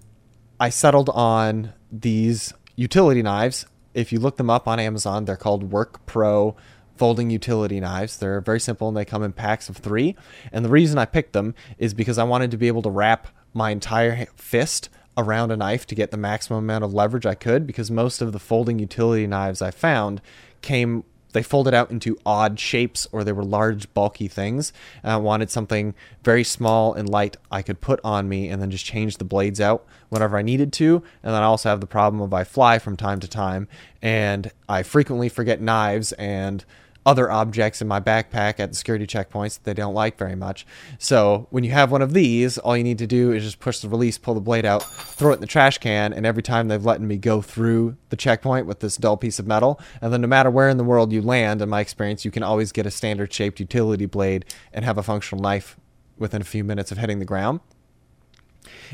[0.59, 3.65] I settled on these utility knives.
[3.93, 6.55] If you look them up on Amazon, they're called Work Pro
[6.97, 8.17] folding utility knives.
[8.17, 10.15] They're very simple and they come in packs of three.
[10.51, 13.27] And the reason I picked them is because I wanted to be able to wrap
[13.53, 17.65] my entire fist around a knife to get the maximum amount of leverage I could
[17.65, 20.21] because most of the folding utility knives I found
[20.61, 21.03] came
[21.33, 24.71] they folded out into odd shapes or they were large bulky things.
[25.03, 25.93] And i wanted something
[26.23, 29.59] very small and light i could put on me and then just change the blades
[29.59, 31.03] out whenever i needed to.
[31.23, 33.67] And then i also have the problem of i fly from time to time
[34.01, 36.63] and i frequently forget knives and
[37.07, 40.67] other objects in my backpack at the security checkpoints that they don't like very much.
[40.99, 43.79] So when you have one of these, all you need to do is just push
[43.79, 46.67] the release, pull the blade out, throw it in the trash can, and every time
[46.67, 50.19] they've let me go through the checkpoint with this dull piece of metal, and then
[50.19, 52.85] no matter where in the world you land, in my experience, you can always get
[52.85, 54.43] a standard shaped utility blade
[54.73, 55.77] and have a functional knife
[56.17, 57.61] within a few minutes of hitting the ground.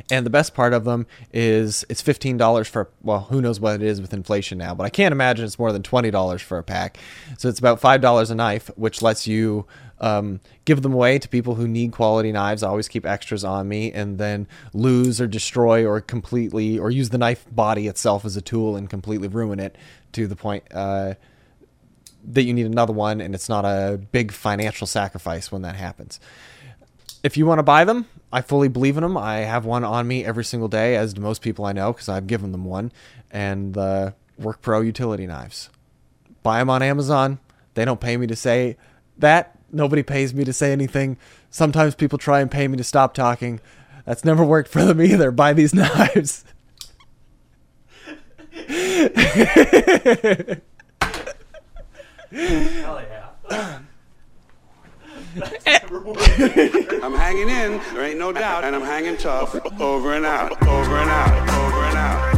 [0.09, 3.75] And the best part of them is it's fifteen dollars for well, who knows what
[3.75, 6.57] it is with inflation now, but I can't imagine it's more than twenty dollars for
[6.57, 6.97] a pack.
[7.37, 9.65] So it's about five dollars a knife, which lets you
[9.99, 12.63] um, give them away to people who need quality knives.
[12.63, 17.09] I always keep extras on me, and then lose or destroy or completely or use
[17.09, 19.77] the knife body itself as a tool and completely ruin it
[20.13, 20.63] to the point.
[20.71, 21.15] Uh,
[22.25, 26.21] that you need another one, and it's not a big financial sacrifice when that happens
[27.23, 29.17] if you want to buy them, I fully believe in them.
[29.17, 32.09] I have one on me every single day, as do most people I know, because
[32.09, 32.91] I've given them one.
[33.31, 35.69] And the Work Pro utility knives.
[36.43, 37.39] Buy them on Amazon.
[37.75, 38.77] They don't pay me to say
[39.17, 39.57] that.
[39.71, 41.17] Nobody pays me to say anything.
[41.49, 43.59] Sometimes people try and pay me to stop talking.
[44.05, 45.31] That's never worked for them either.
[45.31, 46.43] Buy these knives.
[48.51, 48.59] Hell
[53.49, 53.79] yeah.
[55.65, 59.55] I'm hanging in, there ain't no doubt, and I'm hanging tough.
[59.81, 62.32] Over and out, over and out, over and out.